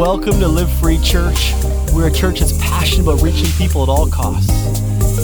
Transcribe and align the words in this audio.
Welcome 0.00 0.40
to 0.40 0.48
Live 0.48 0.72
Free 0.80 0.98
Church. 1.02 1.52
We're 1.92 2.08
a 2.08 2.10
church 2.10 2.40
that's 2.40 2.56
passionate 2.56 3.02
about 3.02 3.20
reaching 3.20 3.50
people 3.58 3.82
at 3.82 3.90
all 3.90 4.08
costs. 4.08 4.48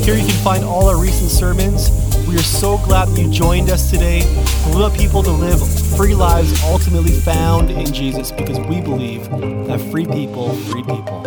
Here 0.04 0.14
you 0.14 0.26
can 0.26 0.44
find 0.44 0.64
all 0.64 0.86
our 0.86 1.00
recent 1.00 1.30
sermons. 1.30 1.88
We 2.28 2.34
are 2.34 2.42
so 2.42 2.76
glad 2.84 3.08
that 3.08 3.18
you 3.18 3.30
joined 3.30 3.70
us 3.70 3.90
today. 3.90 4.20
We 4.66 4.82
want 4.82 4.94
people 4.94 5.22
to 5.22 5.30
live 5.30 5.66
free 5.96 6.14
lives 6.14 6.62
ultimately 6.62 7.12
found 7.12 7.70
in 7.70 7.90
Jesus 7.90 8.30
because 8.30 8.58
we 8.68 8.82
believe 8.82 9.30
that 9.66 9.80
free 9.90 10.04
people, 10.04 10.54
free 10.54 10.82
people. 10.82 11.22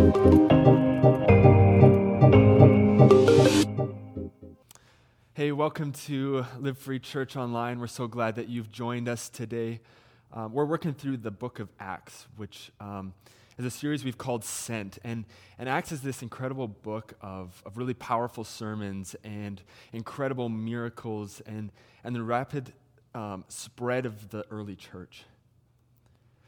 Hey, 5.33 5.51
welcome 5.51 5.91
to 6.05 6.45
Live 6.59 6.77
Free 6.77 6.99
Church 6.99 7.35
Online. 7.35 7.79
We're 7.79 7.87
so 7.87 8.05
glad 8.05 8.35
that 8.35 8.47
you've 8.47 8.71
joined 8.71 9.09
us 9.09 9.27
today. 9.27 9.79
Um, 10.31 10.53
we're 10.53 10.65
working 10.65 10.93
through 10.93 11.17
the 11.17 11.31
book 11.31 11.57
of 11.57 11.69
Acts, 11.79 12.27
which 12.37 12.71
um, 12.79 13.13
is 13.59 13.65
a 13.65 13.69
series 13.69 14.05
we've 14.05 14.17
called 14.17 14.45
Sent. 14.45 14.99
And, 15.03 15.25
and 15.57 15.67
Acts 15.67 15.91
is 15.91 15.99
this 15.99 16.21
incredible 16.21 16.69
book 16.69 17.13
of, 17.19 17.61
of 17.65 17.77
really 17.77 17.93
powerful 17.93 18.45
sermons 18.45 19.17
and 19.25 19.61
incredible 19.91 20.47
miracles 20.47 21.41
and, 21.45 21.69
and 22.05 22.15
the 22.15 22.23
rapid 22.23 22.71
um, 23.13 23.43
spread 23.49 24.05
of 24.05 24.29
the 24.29 24.45
early 24.49 24.77
church. 24.77 25.25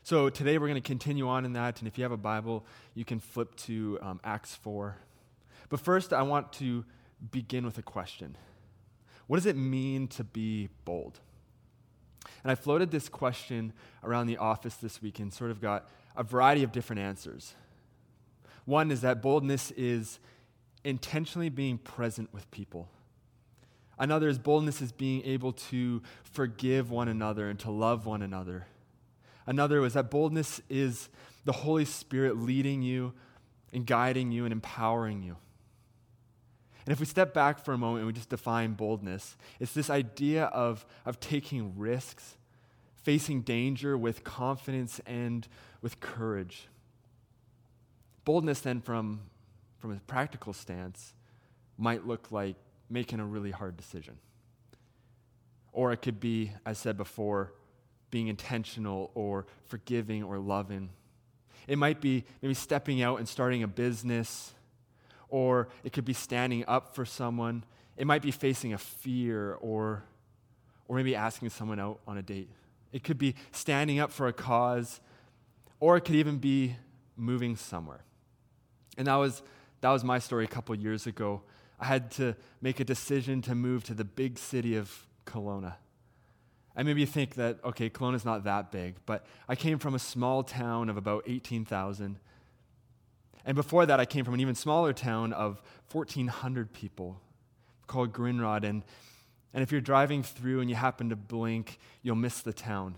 So 0.03 0.29
today 0.29 0.57
we're 0.57 0.69
going 0.69 0.81
to 0.81 0.87
continue 0.87 1.27
on 1.27 1.43
in 1.43 1.51
that. 1.53 1.79
And 1.79 1.87
if 1.87 1.97
you 1.97 2.03
have 2.05 2.13
a 2.13 2.17
Bible, 2.17 2.65
you 2.95 3.03
can 3.03 3.19
flip 3.19 3.55
to 3.57 3.99
um, 4.01 4.21
Acts 4.23 4.55
4. 4.55 4.95
But 5.67 5.81
first, 5.81 6.13
I 6.13 6.21
want 6.21 6.53
to 6.53 6.85
begin 7.29 7.65
with 7.65 7.77
a 7.77 7.83
question 7.83 8.37
What 9.27 9.35
does 9.35 9.45
it 9.45 9.57
mean 9.57 10.07
to 10.09 10.23
be 10.23 10.69
bold? 10.85 11.19
And 12.43 12.51
I 12.51 12.55
floated 12.55 12.89
this 12.89 13.09
question 13.09 13.73
around 14.01 14.27
the 14.27 14.37
office 14.37 14.75
this 14.75 15.01
week 15.01 15.19
and 15.19 15.33
sort 15.33 15.51
of 15.51 15.59
got 15.59 15.89
a 16.15 16.23
variety 16.23 16.63
of 16.63 16.71
different 16.71 17.01
answers. 17.01 17.55
One 18.65 18.91
is 18.91 19.01
that 19.01 19.21
boldness 19.21 19.71
is 19.71 20.19
intentionally 20.83 21.49
being 21.49 21.77
present 21.77 22.33
with 22.33 22.49
people. 22.51 22.89
Another 23.97 24.27
is 24.27 24.39
boldness 24.39 24.81
is 24.81 24.91
being 24.91 25.23
able 25.25 25.53
to 25.53 26.01
forgive 26.23 26.89
one 26.89 27.07
another 27.07 27.49
and 27.49 27.59
to 27.59 27.71
love 27.71 28.05
one 28.05 28.21
another. 28.21 28.65
Another 29.45 29.81
was 29.81 29.93
that 29.93 30.09
boldness 30.09 30.61
is 30.69 31.09
the 31.45 31.51
Holy 31.51 31.85
Spirit 31.85 32.37
leading 32.37 32.81
you 32.81 33.13
and 33.73 33.85
guiding 33.85 34.31
you 34.31 34.45
and 34.45 34.51
empowering 34.51 35.23
you. 35.23 35.37
And 36.85 36.93
if 36.93 36.99
we 36.99 37.05
step 37.05 37.33
back 37.33 37.63
for 37.63 37.73
a 37.73 37.77
moment 37.77 37.99
and 37.99 38.07
we 38.07 38.13
just 38.13 38.29
define 38.29 38.73
boldness, 38.73 39.37
it's 39.59 39.73
this 39.73 39.89
idea 39.89 40.45
of, 40.45 40.85
of 41.05 41.19
taking 41.19 41.77
risks, 41.77 42.37
facing 43.03 43.41
danger 43.41 43.97
with 43.97 44.23
confidence 44.23 45.01
and 45.05 45.47
with 45.81 45.99
courage. 45.99 46.67
Boldness, 48.25 48.61
then, 48.61 48.81
from, 48.81 49.21
from 49.79 49.91
a 49.91 49.99
practical 50.07 50.53
stance, 50.53 51.13
might 51.77 52.05
look 52.05 52.31
like 52.31 52.55
making 52.89 53.19
a 53.19 53.25
really 53.25 53.51
hard 53.51 53.75
decision. 53.77 54.17
Or 55.71 55.91
it 55.91 56.01
could 56.01 56.19
be, 56.19 56.51
as 56.65 56.77
I 56.77 56.81
said 56.81 56.97
before, 56.97 57.53
being 58.11 58.27
intentional 58.27 59.09
or 59.15 59.45
forgiving 59.65 60.21
or 60.21 60.37
loving. 60.37 60.89
It 61.67 61.77
might 61.77 62.01
be 62.01 62.25
maybe 62.41 62.53
stepping 62.53 63.01
out 63.01 63.19
and 63.19 63.27
starting 63.27 63.63
a 63.63 63.67
business 63.67 64.53
or 65.29 65.69
it 65.83 65.93
could 65.93 66.05
be 66.05 66.13
standing 66.13 66.65
up 66.67 66.93
for 66.93 67.05
someone. 67.05 67.63
It 67.97 68.05
might 68.05 68.21
be 68.21 68.31
facing 68.31 68.73
a 68.73 68.77
fear 68.77 69.53
or, 69.61 70.03
or 70.87 70.97
maybe 70.97 71.15
asking 71.15 71.49
someone 71.49 71.79
out 71.79 72.01
on 72.05 72.17
a 72.17 72.21
date. 72.21 72.49
It 72.91 73.03
could 73.03 73.17
be 73.17 73.35
standing 73.51 73.99
up 73.99 74.11
for 74.11 74.27
a 74.27 74.33
cause, 74.33 74.99
or 75.79 75.97
it 75.97 76.01
could 76.01 76.15
even 76.15 76.37
be 76.37 76.75
moving 77.15 77.55
somewhere. 77.55 78.03
And 78.97 79.07
that 79.07 79.15
was, 79.15 79.41
that 79.81 79.89
was 79.91 80.03
my 80.03 80.19
story 80.19 80.45
a 80.45 80.47
couple 80.47 80.75
years 80.75 81.07
ago. 81.07 81.41
I 81.79 81.85
had 81.85 82.11
to 82.11 82.35
make 82.61 82.79
a 82.79 82.83
decision 82.83 83.41
to 83.43 83.55
move 83.55 83.83
to 83.85 83.93
the 83.93 84.03
big 84.03 84.37
city 84.37 84.75
of 84.75 85.07
Kelowna. 85.25 85.75
And 86.75 86.87
maybe 86.87 87.01
you 87.01 87.07
think 87.07 87.35
that, 87.35 87.59
okay, 87.63 87.89
Kelowna 87.89 88.15
is 88.15 88.25
not 88.25 88.43
that 88.43 88.71
big, 88.71 88.95
but 89.05 89.25
I 89.47 89.55
came 89.55 89.79
from 89.79 89.95
a 89.95 89.99
small 89.99 90.43
town 90.43 90.89
of 90.89 90.97
about 90.97 91.23
18,000 91.27 92.19
and 93.45 93.55
before 93.55 93.85
that, 93.85 93.99
I 93.99 94.05
came 94.05 94.25
from 94.25 94.35
an 94.35 94.39
even 94.39 94.55
smaller 94.55 94.93
town 94.93 95.33
of 95.33 95.61
1,400 95.91 96.73
people 96.73 97.19
called 97.87 98.13
Grindrod. 98.13 98.63
And, 98.63 98.83
and 99.53 99.63
if 99.63 99.71
you're 99.71 99.81
driving 99.81 100.23
through 100.23 100.61
and 100.61 100.69
you 100.69 100.75
happen 100.75 101.09
to 101.09 101.15
blink, 101.15 101.79
you'll 102.01 102.15
miss 102.15 102.41
the 102.41 102.53
town. 102.53 102.95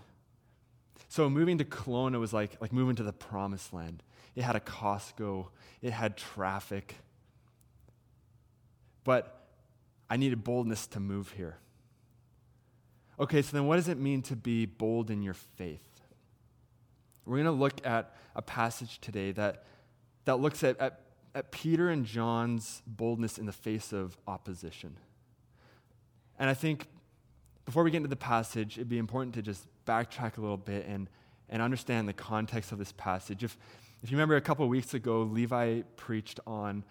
So 1.08 1.28
moving 1.28 1.58
to 1.58 1.64
Kelowna 1.64 2.18
was 2.18 2.32
like, 2.32 2.60
like 2.60 2.72
moving 2.72 2.96
to 2.96 3.02
the 3.02 3.12
promised 3.12 3.72
land. 3.72 4.02
It 4.34 4.42
had 4.42 4.56
a 4.56 4.60
Costco, 4.60 5.48
it 5.82 5.92
had 5.92 6.16
traffic. 6.16 6.96
But 9.04 9.46
I 10.08 10.16
needed 10.16 10.44
boldness 10.44 10.86
to 10.88 11.00
move 11.00 11.32
here. 11.32 11.58
Okay, 13.18 13.42
so 13.42 13.56
then 13.56 13.66
what 13.66 13.76
does 13.76 13.88
it 13.88 13.98
mean 13.98 14.22
to 14.22 14.36
be 14.36 14.66
bold 14.66 15.10
in 15.10 15.22
your 15.22 15.34
faith? 15.34 15.80
We're 17.24 17.36
going 17.36 17.46
to 17.46 17.52
look 17.52 17.86
at 17.86 18.14
a 18.34 18.42
passage 18.42 19.00
today 19.00 19.32
that 19.32 19.64
that 20.24 20.40
looks 20.40 20.64
at, 20.64 20.78
at, 20.80 21.00
at 21.34 21.50
Peter 21.50 21.90
and 21.90 22.04
John's 22.04 22.82
boldness 22.86 23.38
in 23.38 23.46
the 23.46 23.52
face 23.52 23.92
of 23.92 24.16
opposition. 24.26 24.96
And 26.38 26.50
I 26.50 26.54
think 26.54 26.88
before 27.64 27.82
we 27.82 27.90
get 27.90 27.98
into 27.98 28.08
the 28.08 28.16
passage, 28.16 28.76
it'd 28.76 28.88
be 28.88 28.98
important 28.98 29.34
to 29.34 29.42
just 29.42 29.66
backtrack 29.86 30.38
a 30.38 30.40
little 30.40 30.56
bit 30.56 30.86
and, 30.86 31.08
and 31.48 31.62
understand 31.62 32.08
the 32.08 32.12
context 32.12 32.72
of 32.72 32.78
this 32.78 32.92
passage. 32.92 33.42
If, 33.42 33.56
if 34.02 34.10
you 34.10 34.16
remember 34.16 34.36
a 34.36 34.40
couple 34.40 34.68
weeks 34.68 34.94
ago, 34.94 35.22
Levi 35.22 35.82
preached 35.96 36.40
on 36.46 36.84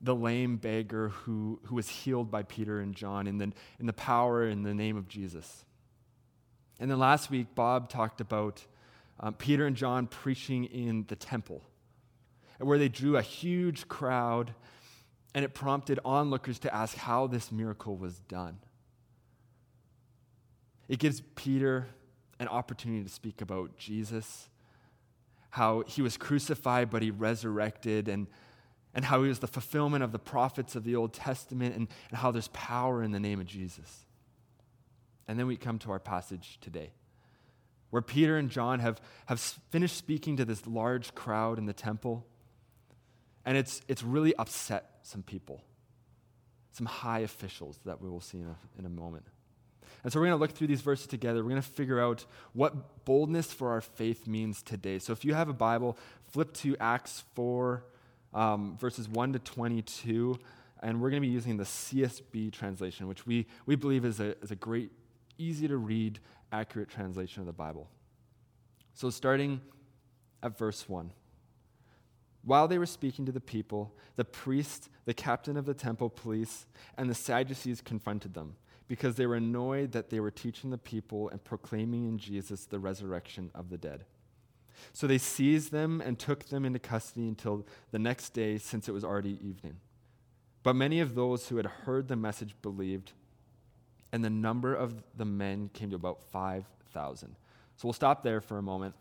the 0.00 0.14
lame 0.14 0.56
beggar 0.56 1.08
who, 1.08 1.60
who 1.64 1.74
was 1.74 1.88
healed 1.88 2.30
by 2.30 2.42
Peter 2.42 2.80
and 2.80 2.94
John 2.94 3.26
in 3.26 3.38
the, 3.38 3.52
in 3.78 3.86
the 3.86 3.92
power 3.92 4.46
in 4.46 4.62
the 4.62 4.74
name 4.74 4.96
of 4.96 5.08
Jesus. 5.08 5.64
And 6.78 6.90
then 6.90 6.98
last 6.98 7.30
week, 7.30 7.54
Bob 7.54 7.88
talked 7.88 8.20
about 8.20 8.64
um, 9.20 9.34
Peter 9.34 9.66
and 9.66 9.76
John 9.76 10.06
preaching 10.06 10.64
in 10.64 11.06
the 11.08 11.16
temple 11.16 11.62
where 12.58 12.78
they 12.78 12.88
drew 12.88 13.16
a 13.16 13.22
huge 13.22 13.86
crowd, 13.88 14.54
and 15.34 15.44
it 15.44 15.52
prompted 15.52 15.98
onlookers 16.04 16.58
to 16.60 16.74
ask 16.74 16.96
how 16.96 17.26
this 17.26 17.52
miracle 17.52 17.96
was 17.96 18.18
done. 18.20 18.58
It 20.88 20.98
gives 20.98 21.22
Peter 21.34 21.88
an 22.38 22.48
opportunity 22.48 23.02
to 23.02 23.08
speak 23.08 23.40
about 23.40 23.76
Jesus, 23.76 24.48
how 25.50 25.82
he 25.86 26.02
was 26.02 26.16
crucified, 26.16 26.90
but 26.90 27.02
he 27.02 27.10
resurrected, 27.10 28.08
and, 28.08 28.26
and 28.94 29.04
how 29.04 29.22
he 29.22 29.28
was 29.28 29.38
the 29.38 29.46
fulfillment 29.46 30.04
of 30.04 30.12
the 30.12 30.18
prophets 30.18 30.76
of 30.76 30.84
the 30.84 30.94
Old 30.94 31.12
Testament, 31.12 31.74
and, 31.74 31.88
and 32.10 32.18
how 32.18 32.30
there's 32.30 32.48
power 32.48 33.02
in 33.02 33.10
the 33.10 33.20
name 33.20 33.40
of 33.40 33.46
Jesus. 33.46 34.06
And 35.26 35.38
then 35.38 35.46
we 35.46 35.56
come 35.56 35.78
to 35.80 35.90
our 35.90 35.98
passage 35.98 36.58
today, 36.60 36.92
where 37.90 38.02
Peter 38.02 38.36
and 38.36 38.50
John 38.50 38.80
have, 38.80 39.00
have 39.26 39.40
finished 39.40 39.96
speaking 39.96 40.36
to 40.36 40.44
this 40.44 40.66
large 40.66 41.14
crowd 41.14 41.58
in 41.58 41.66
the 41.66 41.72
temple. 41.72 42.26
And 43.44 43.56
it's, 43.56 43.80
it's 43.88 44.02
really 44.02 44.34
upset 44.36 44.98
some 45.02 45.22
people, 45.22 45.62
some 46.72 46.86
high 46.86 47.20
officials 47.20 47.78
that 47.84 48.00
we 48.00 48.10
will 48.10 48.20
see 48.20 48.38
in 48.38 48.46
a, 48.46 48.56
in 48.78 48.84
a 48.84 48.88
moment. 48.88 49.24
And 50.02 50.12
so 50.12 50.20
we're 50.20 50.26
going 50.26 50.38
to 50.38 50.40
look 50.40 50.52
through 50.52 50.68
these 50.68 50.82
verses 50.82 51.06
together. 51.06 51.42
We're 51.42 51.50
going 51.50 51.62
to 51.62 51.68
figure 51.68 52.00
out 52.00 52.24
what 52.52 53.04
boldness 53.04 53.52
for 53.52 53.70
our 53.70 53.80
faith 53.80 54.26
means 54.26 54.62
today. 54.62 54.98
So 54.98 55.12
if 55.12 55.24
you 55.24 55.34
have 55.34 55.48
a 55.48 55.54
Bible, 55.54 55.98
flip 56.30 56.52
to 56.54 56.76
Acts 56.78 57.24
4, 57.34 57.84
um, 58.34 58.76
verses 58.78 59.08
1 59.08 59.32
to 59.32 59.38
22. 59.38 60.38
And 60.82 61.00
we're 61.00 61.10
going 61.10 61.22
to 61.22 61.26
be 61.26 61.32
using 61.32 61.56
the 61.56 61.64
CSB 61.64 62.52
translation, 62.52 63.08
which 63.08 63.26
we, 63.26 63.46
we 63.64 63.76
believe 63.76 64.04
is 64.04 64.20
a, 64.20 64.36
is 64.42 64.50
a 64.50 64.56
great, 64.56 64.92
easy 65.38 65.66
to 65.66 65.76
read, 65.76 66.20
accurate 66.52 66.88
translation 66.88 67.40
of 67.40 67.46
the 67.46 67.52
Bible. 67.52 67.88
So 68.94 69.10
starting 69.10 69.60
at 70.42 70.56
verse 70.56 70.88
1. 70.88 71.10
While 72.44 72.68
they 72.68 72.78
were 72.78 72.86
speaking 72.86 73.26
to 73.26 73.32
the 73.32 73.40
people, 73.40 73.92
the 74.14 74.24
priest, 74.24 74.88
the 75.04 75.14
captain 75.14 75.56
of 75.56 75.66
the 75.66 75.74
temple 75.74 76.08
police, 76.08 76.66
and 76.96 77.10
the 77.10 77.14
Sadducees 77.14 77.80
confronted 77.80 78.34
them 78.34 78.54
because 78.88 79.16
they 79.16 79.26
were 79.26 79.36
annoyed 79.36 79.92
that 79.92 80.10
they 80.10 80.20
were 80.20 80.30
teaching 80.30 80.70
the 80.70 80.78
people 80.78 81.28
and 81.30 81.42
proclaiming 81.42 82.08
in 82.08 82.18
Jesus 82.18 82.66
the 82.66 82.78
resurrection 82.78 83.50
of 83.54 83.70
the 83.70 83.76
dead. 83.76 84.04
So 84.92 85.06
they 85.06 85.18
seized 85.18 85.72
them 85.72 86.00
and 86.00 86.18
took 86.18 86.44
them 86.44 86.64
into 86.64 86.78
custody 86.78 87.28
until 87.28 87.66
the 87.90 87.98
next 87.98 88.30
day, 88.30 88.58
since 88.58 88.88
it 88.88 88.92
was 88.92 89.04
already 89.04 89.38
evening. 89.46 89.76
But 90.62 90.76
many 90.76 91.00
of 91.00 91.14
those 91.14 91.48
who 91.48 91.56
had 91.56 91.66
heard 91.66 92.08
the 92.08 92.16
message 92.16 92.54
believed, 92.62 93.12
and 94.12 94.24
the 94.24 94.30
number 94.30 94.74
of 94.74 95.02
the 95.16 95.24
men 95.24 95.70
came 95.72 95.90
to 95.90 95.96
about 95.96 96.22
5,000. 96.30 97.36
So 97.76 97.88
we'll 97.88 97.92
stop 97.92 98.22
there 98.22 98.40
for 98.40 98.58
a 98.58 98.62
moment. 98.62 98.94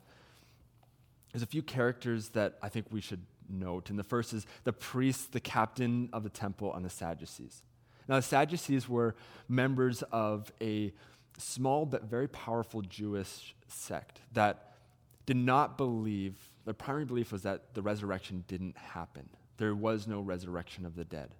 There's 1.31 1.43
a 1.43 1.47
few 1.47 1.61
characters 1.61 2.29
that 2.29 2.57
I 2.61 2.69
think 2.69 2.87
we 2.91 3.01
should 3.01 3.25
note. 3.49 3.89
And 3.89 3.99
the 3.99 4.03
first 4.03 4.33
is 4.33 4.45
the 4.63 4.73
priests, 4.73 5.27
the 5.27 5.39
captain 5.39 6.09
of 6.13 6.23
the 6.23 6.29
temple, 6.29 6.73
and 6.73 6.85
the 6.85 6.89
Sadducees. 6.89 7.63
Now, 8.07 8.17
the 8.17 8.21
Sadducees 8.21 8.87
were 8.87 9.15
members 9.47 10.03
of 10.11 10.51
a 10.61 10.93
small 11.37 11.85
but 11.85 12.03
very 12.03 12.27
powerful 12.27 12.81
Jewish 12.81 13.55
sect 13.67 14.21
that 14.33 14.73
did 15.25 15.37
not 15.37 15.77
believe, 15.77 16.35
their 16.65 16.73
primary 16.73 17.05
belief 17.05 17.31
was 17.31 17.43
that 17.43 17.73
the 17.73 17.81
resurrection 17.81 18.43
didn't 18.47 18.77
happen. 18.77 19.27
There 19.57 19.73
was 19.73 20.07
no 20.07 20.21
resurrection 20.21 20.85
of 20.85 20.95
the 20.95 21.05
dead. 21.05 21.31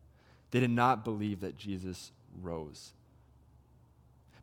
They 0.52 0.60
did 0.60 0.72
not 0.72 1.04
believe 1.04 1.42
that 1.42 1.58
Jesus 1.58 2.12
rose. 2.42 2.94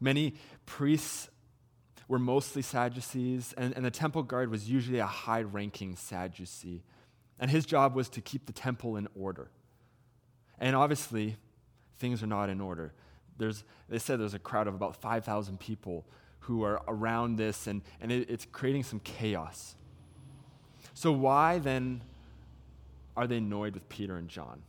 Many 0.00 0.34
priests 0.66 1.28
were 2.08 2.18
mostly 2.18 2.62
Sadducees, 2.62 3.54
and, 3.56 3.74
and 3.74 3.84
the 3.84 3.90
temple 3.90 4.22
guard 4.22 4.50
was 4.50 4.68
usually 4.68 4.98
a 4.98 5.06
high 5.06 5.42
ranking 5.42 5.96
Sadducee. 5.96 6.82
And 7.38 7.50
his 7.50 7.64
job 7.64 7.94
was 7.94 8.08
to 8.10 8.20
keep 8.20 8.46
the 8.46 8.52
temple 8.52 8.96
in 8.96 9.08
order. 9.18 9.50
And 10.58 10.76
obviously, 10.76 11.36
things 12.02 12.22
are 12.22 12.26
not 12.26 12.50
in 12.50 12.60
order. 12.60 12.92
There's, 13.38 13.64
they 13.88 13.98
said 13.98 14.20
there's 14.20 14.34
a 14.34 14.38
crowd 14.38 14.66
of 14.66 14.74
about 14.74 14.96
5,000 14.96 15.58
people 15.58 16.04
who 16.40 16.64
are 16.64 16.82
around 16.88 17.36
this, 17.36 17.68
and, 17.68 17.80
and 18.00 18.10
it, 18.10 18.28
it's 18.28 18.44
creating 18.50 18.82
some 18.82 18.98
chaos. 19.00 19.76
So, 20.92 21.12
why 21.12 21.58
then 21.58 22.02
are 23.16 23.26
they 23.26 23.36
annoyed 23.36 23.74
with 23.74 23.88
Peter 23.88 24.16
and 24.16 24.28
John? 24.28 24.62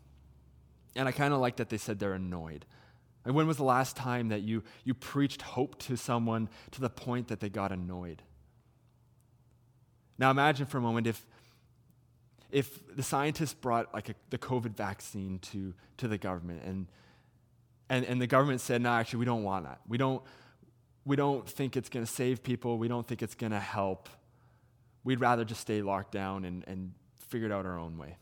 And 0.95 1.09
I 1.09 1.11
kind 1.11 1.33
of 1.33 1.39
like 1.39 1.55
that 1.55 1.69
they 1.69 1.77
said 1.77 1.97
they're 1.97 2.13
annoyed. 2.13 2.65
And 3.25 3.33
when 3.33 3.47
was 3.47 3.57
the 3.57 3.63
last 3.63 3.95
time 3.95 4.29
that 4.29 4.41
you, 4.41 4.63
you 4.83 4.93
preached 4.93 5.41
hope 5.41 5.79
to 5.79 5.97
someone 5.97 6.49
to 6.71 6.81
the 6.81 6.89
point 6.89 7.29
that 7.29 7.39
they 7.39 7.49
got 7.49 7.71
annoyed? 7.71 8.21
Now 10.19 10.29
imagine 10.29 10.67
for 10.67 10.77
a 10.77 10.81
moment 10.81 11.07
if, 11.07 11.25
if 12.51 12.95
the 12.95 13.01
scientists 13.01 13.55
brought 13.55 13.91
like 13.93 14.09
a, 14.09 14.15
the 14.29 14.37
COVID 14.37 14.75
vaccine 14.75 15.39
to, 15.39 15.73
to 15.97 16.07
the 16.07 16.19
government 16.19 16.61
and, 16.63 16.87
and, 17.89 18.05
and 18.05 18.21
the 18.21 18.27
government 18.27 18.61
said, 18.61 18.81
no, 18.81 18.91
actually, 18.91 19.19
we 19.19 19.25
don't 19.25 19.43
want 19.43 19.65
that. 19.65 19.81
We 19.87 19.97
don't, 19.97 20.21
we 21.05 21.15
don't 21.15 21.47
think 21.47 21.75
it's 21.75 21.89
going 21.89 22.05
to 22.05 22.11
save 22.11 22.43
people. 22.43 22.77
We 22.77 22.87
don't 22.87 23.07
think 23.07 23.21
it's 23.21 23.35
going 23.35 23.51
to 23.51 23.59
help. 23.59 24.09
We'd 25.03 25.19
rather 25.19 25.43
just 25.43 25.61
stay 25.61 25.81
locked 25.81 26.11
down 26.11 26.45
and, 26.45 26.63
and 26.67 26.93
figure 27.27 27.47
it 27.47 27.51
out 27.51 27.65
our 27.65 27.77
own 27.77 27.97
way. 27.97 28.17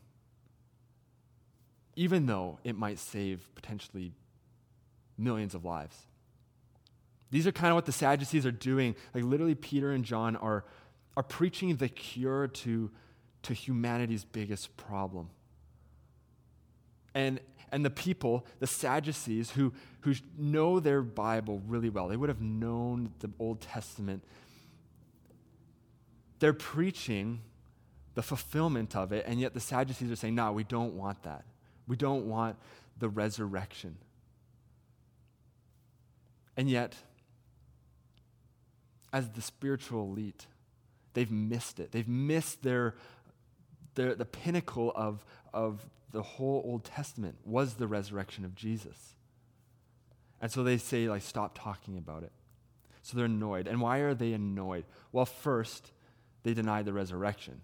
Even 1.95 2.25
though 2.25 2.59
it 2.63 2.75
might 2.75 2.97
save 2.97 3.47
potentially 3.53 4.13
millions 5.17 5.53
of 5.53 5.63
lives. 5.63 6.07
These 7.29 7.47
are 7.47 7.51
kind 7.51 7.71
of 7.71 7.75
what 7.75 7.85
the 7.85 7.91
Sadducees 7.91 8.45
are 8.45 8.51
doing. 8.51 8.95
Like 9.13 9.23
literally, 9.23 9.55
Peter 9.55 9.91
and 9.91 10.03
John 10.03 10.35
are, 10.35 10.65
are 11.15 11.23
preaching 11.23 11.75
the 11.75 11.87
cure 11.87 12.47
to, 12.47 12.91
to 13.43 13.53
humanity's 13.53 14.25
biggest 14.25 14.75
problem. 14.75 15.29
And, 17.13 17.39
and 17.71 17.85
the 17.85 17.89
people, 17.89 18.45
the 18.59 18.67
Sadducees, 18.67 19.51
who, 19.51 19.73
who 20.01 20.13
know 20.37 20.79
their 20.79 21.01
Bible 21.01 21.61
really 21.67 21.89
well, 21.89 22.07
they 22.07 22.17
would 22.17 22.29
have 22.29 22.41
known 22.41 23.13
the 23.19 23.29
Old 23.39 23.61
Testament. 23.61 24.23
They're 26.39 26.53
preaching 26.53 27.41
the 28.13 28.21
fulfillment 28.21 28.95
of 28.95 29.11
it, 29.13 29.25
and 29.25 29.39
yet 29.39 29.53
the 29.53 29.59
Sadducees 29.59 30.11
are 30.11 30.15
saying, 30.15 30.35
no, 30.35 30.51
we 30.51 30.63
don't 30.63 30.93
want 30.93 31.23
that. 31.23 31.45
We 31.87 31.95
don't 31.95 32.27
want 32.27 32.57
the 32.97 33.07
resurrection. 33.07 33.97
And 36.57 36.69
yet, 36.69 36.95
as 39.13 39.29
the 39.29 39.41
spiritual 39.41 40.03
elite, 40.03 40.45
they've 41.13 41.31
missed 41.31 41.79
it. 41.79 41.91
They've 41.91 42.07
missed 42.07 42.63
their, 42.63 42.95
their 43.95 44.15
the 44.15 44.25
pinnacle 44.25 44.91
of, 44.95 45.25
of 45.53 45.85
the 46.11 46.21
whole 46.21 46.61
Old 46.65 46.83
Testament 46.83 47.37
was 47.45 47.75
the 47.75 47.87
resurrection 47.87 48.45
of 48.45 48.55
Jesus. 48.55 49.15
And 50.41 50.51
so 50.51 50.63
they 50.63 50.77
say, 50.77 51.07
like, 51.07 51.21
stop 51.21 51.57
talking 51.57 51.97
about 51.97 52.23
it. 52.23 52.31
So 53.03 53.17
they're 53.17 53.25
annoyed. 53.25 53.67
And 53.67 53.81
why 53.81 53.99
are 53.99 54.13
they 54.13 54.33
annoyed? 54.33 54.85
Well, 55.11 55.25
first, 55.25 55.91
they 56.43 56.53
deny 56.53 56.81
the 56.81 56.93
resurrection, 56.93 57.61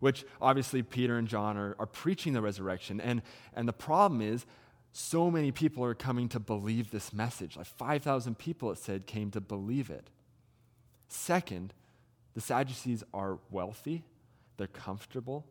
which 0.00 0.24
obviously 0.40 0.82
Peter 0.82 1.16
and 1.16 1.28
John 1.28 1.56
are, 1.56 1.76
are 1.78 1.86
preaching 1.86 2.32
the 2.32 2.42
resurrection. 2.42 3.00
And, 3.00 3.22
and 3.54 3.68
the 3.68 3.72
problem 3.72 4.20
is, 4.20 4.46
so 4.92 5.30
many 5.30 5.52
people 5.52 5.84
are 5.84 5.94
coming 5.94 6.28
to 6.30 6.40
believe 6.40 6.90
this 6.90 7.12
message. 7.12 7.56
Like 7.56 7.66
5,000 7.66 8.36
people, 8.36 8.72
it 8.72 8.78
said, 8.78 9.06
came 9.06 9.30
to 9.30 9.40
believe 9.40 9.88
it. 9.88 10.10
Second, 11.06 11.72
the 12.34 12.40
Sadducees 12.40 13.04
are 13.14 13.38
wealthy, 13.50 14.04
they're 14.56 14.66
comfortable, 14.66 15.46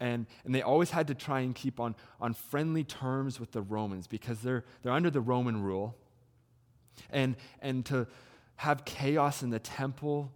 and, 0.00 0.26
and 0.44 0.54
they 0.54 0.62
always 0.62 0.90
had 0.90 1.06
to 1.08 1.14
try 1.14 1.40
and 1.40 1.54
keep 1.54 1.80
on, 1.80 1.94
on 2.20 2.34
friendly 2.34 2.84
terms 2.84 3.40
with 3.40 3.52
the 3.52 3.62
Romans 3.62 4.06
because 4.06 4.40
they're, 4.40 4.64
they're 4.82 4.92
under 4.92 5.10
the 5.10 5.20
Roman 5.20 5.62
rule. 5.62 5.96
And, 7.10 7.36
and 7.60 7.84
to 7.86 8.06
have 8.56 8.84
chaos 8.84 9.42
in 9.42 9.50
the 9.50 9.58
temple 9.58 10.32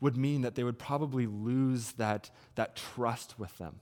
would 0.00 0.16
mean 0.16 0.42
that 0.42 0.54
they 0.54 0.64
would 0.64 0.78
probably 0.78 1.26
lose 1.26 1.92
that, 1.92 2.30
that 2.56 2.76
trust 2.76 3.38
with 3.38 3.56
them. 3.58 3.80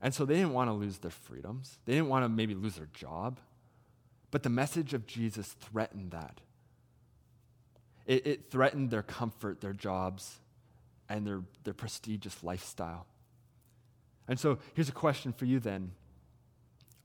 And 0.00 0.12
so 0.12 0.24
they 0.24 0.34
didn't 0.34 0.52
want 0.52 0.68
to 0.68 0.74
lose 0.74 0.98
their 0.98 1.10
freedoms. 1.10 1.78
They 1.84 1.94
didn't 1.94 2.08
want 2.08 2.24
to 2.24 2.28
maybe 2.28 2.54
lose 2.54 2.74
their 2.76 2.88
job. 2.92 3.40
But 4.30 4.42
the 4.42 4.50
message 4.50 4.92
of 4.92 5.06
Jesus 5.06 5.54
threatened 5.60 6.10
that. 6.10 6.40
It, 8.06 8.26
it 8.26 8.50
threatened 8.50 8.90
their 8.90 9.02
comfort, 9.02 9.60
their 9.60 9.72
jobs, 9.72 10.40
and 11.08 11.26
their, 11.26 11.42
their 11.62 11.72
prestigious 11.72 12.42
lifestyle. 12.42 13.06
And 14.28 14.38
so 14.38 14.58
here's 14.74 14.88
a 14.88 14.92
question 14.92 15.32
for 15.32 15.44
you 15.44 15.60
then 15.60 15.92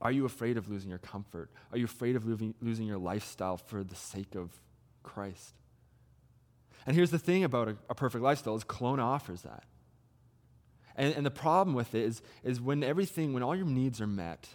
Are 0.02 0.12
you 0.12 0.26
afraid 0.26 0.58
of 0.58 0.70
losing 0.70 0.90
your 0.90 1.00
comfort? 1.00 1.50
Are 1.72 1.78
you 1.78 1.86
afraid 1.86 2.16
of 2.16 2.26
losing, 2.26 2.88
your 2.88 2.98
lifestyle 2.98 3.58
for 3.58 3.84
the 3.84 3.96
sake 3.96 4.36
of 4.36 4.52
Christ? 5.04 5.54
And 6.86 6.96
here's 6.96 7.12
the 7.12 7.20
thing 7.20 7.44
about 7.44 7.68
a, 7.68 7.78
a 7.90 7.96
perfect 7.96 8.24
lifestyle 8.24 8.56
is 8.56 8.64
Kelowna 8.64 9.04
offers 9.04 9.42
that. 9.42 9.64
And, 10.96 11.14
and 11.16 11.26
the 11.26 11.32
problem 11.32 11.76
with 11.76 11.94
it 11.94 12.04
is, 12.04 12.22
is 12.44 12.60
when 12.60 12.84
everything, 12.84 13.34
when 13.34 13.44
all 13.44 13.56
your 13.56 13.66
needs 13.66 14.02
are 14.02 14.08
met, 14.08 14.48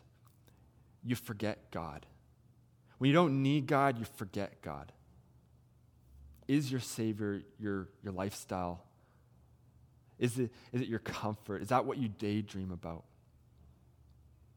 you 1.02 1.16
forget 1.16 1.70
God. 1.70 2.06
When 2.98 3.08
you 3.08 3.14
don't 3.14 3.42
need 3.42 3.66
God, 3.66 3.98
you 3.98 4.06
forget 4.16 4.62
God. 4.62 4.92
Is 6.48 6.70
your 6.70 6.80
Savior 6.80 7.42
your, 7.58 7.88
your 8.02 8.12
lifestyle? 8.12 8.84
Is 10.18 10.38
it, 10.38 10.50
is 10.72 10.80
it 10.80 10.88
your 10.88 11.00
comfort? 11.00 11.62
Is 11.62 11.68
that 11.68 11.84
what 11.84 11.98
you 11.98 12.08
daydream 12.08 12.70
about? 12.70 13.04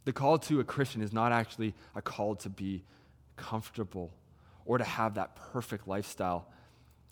The 0.06 0.14
call 0.14 0.38
to 0.40 0.60
a 0.60 0.64
Christian 0.64 1.02
is 1.02 1.12
not 1.12 1.32
actually 1.32 1.74
a 1.96 2.02
call 2.02 2.36
to 2.38 2.50
be 2.50 2.84
comfortable 3.36 4.12
or 4.66 4.78
to 4.78 4.84
have 4.84 5.16
that 5.16 5.36
perfect 5.36 5.88
lifestyle. 5.88 6.48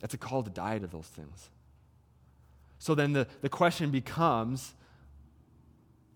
It's 0.01 0.13
a 0.13 0.17
call 0.17 0.43
to 0.43 0.49
die 0.49 0.79
to 0.79 0.87
those 0.87 1.07
things. 1.07 1.49
So 2.79 2.95
then 2.95 3.13
the, 3.13 3.27
the 3.41 3.49
question 3.49 3.89
becomes 3.89 4.73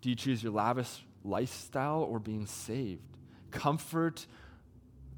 do 0.01 0.09
you 0.09 0.15
choose 0.15 0.41
your 0.41 0.53
lavish 0.53 1.03
lifestyle 1.25 2.03
or 2.03 2.19
being 2.19 2.45
saved? 2.45 3.01
Comfort 3.51 4.25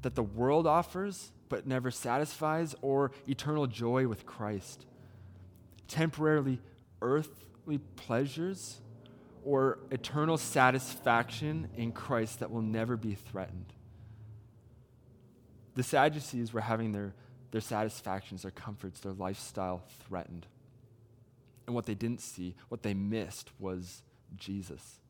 that 0.02 0.14
the 0.14 0.22
world 0.22 0.66
offers 0.66 1.30
but 1.48 1.66
never 1.66 1.90
satisfies, 1.90 2.74
or 2.80 3.12
eternal 3.28 3.66
joy 3.66 4.08
with 4.08 4.24
Christ? 4.24 4.86
Temporarily 5.86 6.58
earthly 7.02 7.78
pleasures 7.96 8.80
or 9.44 9.78
eternal 9.90 10.38
satisfaction 10.38 11.68
in 11.76 11.92
Christ 11.92 12.40
that 12.40 12.50
will 12.50 12.62
never 12.62 12.96
be 12.96 13.14
threatened? 13.14 13.72
The 15.74 15.82
Sadducees 15.82 16.52
were 16.52 16.60
having 16.60 16.92
their, 16.92 17.14
their 17.50 17.60
satisfactions, 17.60 18.42
their 18.42 18.50
comforts, 18.50 19.00
their 19.00 19.12
lifestyle 19.12 19.82
threatened. 20.06 20.46
And 21.66 21.74
what 21.74 21.86
they 21.86 21.94
didn't 21.94 22.20
see, 22.20 22.54
what 22.68 22.82
they 22.82 22.94
missed, 22.94 23.50
was 23.58 24.02
Jesus, 24.36 25.00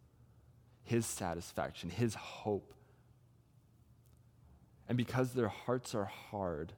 his 0.84 1.06
satisfaction, 1.06 1.90
his 1.90 2.14
hope. 2.14 2.74
And 4.88 4.96
because 4.96 5.32
their 5.32 5.48
hearts 5.48 5.94
are 5.94 6.04
hard, 6.04 6.72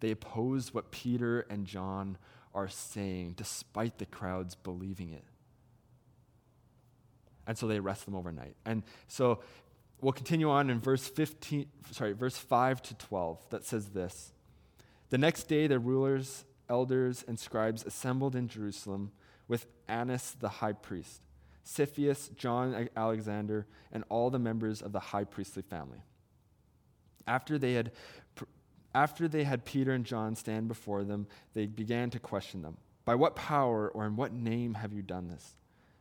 they 0.00 0.10
oppose 0.10 0.72
what 0.72 0.90
Peter 0.90 1.40
and 1.50 1.66
John 1.66 2.16
are 2.54 2.68
saying, 2.68 3.34
despite 3.36 3.98
the 3.98 4.06
crowds 4.06 4.54
believing 4.54 5.12
it. 5.12 5.24
And 7.46 7.56
so 7.56 7.66
they 7.66 7.78
arrest 7.78 8.04
them 8.04 8.14
overnight. 8.14 8.54
And 8.64 8.82
so 9.08 9.40
we'll 10.00 10.12
continue 10.12 10.50
on 10.50 10.70
in 10.70 10.80
verse 10.80 11.06
15, 11.08 11.66
sorry, 11.90 12.12
verse 12.12 12.36
5 12.36 12.82
to 12.82 12.94
12 12.94 13.50
that 13.50 13.64
says 13.64 13.90
this. 13.90 14.32
The 15.10 15.18
next 15.18 15.44
day 15.44 15.66
the 15.66 15.78
rulers, 15.78 16.44
elders, 16.68 17.24
and 17.26 17.38
scribes 17.38 17.84
assembled 17.84 18.36
in 18.36 18.48
Jerusalem 18.48 19.12
with 19.48 19.66
Annas 19.88 20.36
the 20.38 20.48
high 20.48 20.72
priest, 20.72 21.22
Caiaphas, 21.64 22.30
John 22.36 22.88
Alexander, 22.96 23.66
and 23.92 24.04
all 24.08 24.30
the 24.30 24.38
members 24.38 24.80
of 24.80 24.92
the 24.92 25.00
high 25.00 25.24
priestly 25.24 25.62
family. 25.62 25.98
After 27.26 27.58
they 27.58 27.74
had 27.74 27.90
after 28.94 29.28
they 29.28 29.44
had 29.44 29.64
Peter 29.64 29.92
and 29.92 30.04
John 30.04 30.34
stand 30.34 30.68
before 30.68 31.04
them, 31.04 31.26
they 31.54 31.66
began 31.66 32.10
to 32.10 32.18
question 32.18 32.62
them. 32.62 32.76
By 33.04 33.14
what 33.14 33.36
power 33.36 33.88
or 33.88 34.06
in 34.06 34.16
what 34.16 34.32
name 34.32 34.74
have 34.74 34.92
you 34.92 35.02
done 35.02 35.28
this? 35.28 35.54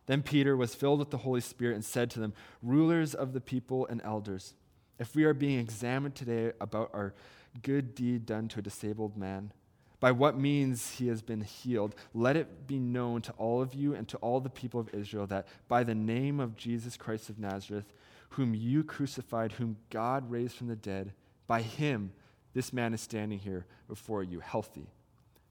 Then 0.05 0.23
Peter 0.23 0.57
was 0.57 0.73
filled 0.73 0.99
with 0.99 1.11
the 1.11 1.17
Holy 1.17 1.41
Spirit 1.41 1.75
and 1.75 1.85
said 1.85 2.09
to 2.11 2.19
them, 2.19 2.33
Rulers 2.63 3.13
of 3.13 3.33
the 3.33 3.41
people 3.41 3.85
and 3.87 4.01
elders, 4.03 4.55
if 4.97 5.15
we 5.15 5.23
are 5.23 5.33
being 5.33 5.59
examined 5.59 6.15
today 6.15 6.51
about 6.59 6.89
our 6.93 7.13
good 7.61 7.93
deed 7.93 8.25
done 8.25 8.47
to 8.49 8.59
a 8.59 8.63
disabled 8.63 9.15
man, 9.15 9.53
by 9.99 10.11
what 10.11 10.37
means 10.37 10.91
he 10.91 11.07
has 11.09 11.21
been 11.21 11.41
healed, 11.41 11.93
let 12.13 12.37
it 12.37 12.67
be 12.67 12.79
known 12.79 13.21
to 13.21 13.31
all 13.33 13.61
of 13.61 13.73
you 13.73 13.93
and 13.93 14.07
to 14.07 14.17
all 14.17 14.39
the 14.39 14.49
people 14.49 14.79
of 14.79 14.93
Israel 14.93 15.27
that 15.27 15.47
by 15.67 15.83
the 15.83 15.95
name 15.95 16.39
of 16.39 16.55
Jesus 16.55 16.97
Christ 16.97 17.29
of 17.29 17.37
Nazareth, 17.37 17.93
whom 18.29 18.55
you 18.55 18.83
crucified, 18.83 19.53
whom 19.53 19.77
God 19.89 20.29
raised 20.31 20.55
from 20.55 20.67
the 20.67 20.75
dead, 20.75 21.13
by 21.47 21.61
him 21.61 22.11
this 22.53 22.73
man 22.73 22.93
is 22.93 23.01
standing 23.01 23.39
here 23.39 23.65
before 23.87 24.23
you, 24.23 24.39
healthy. 24.39 24.87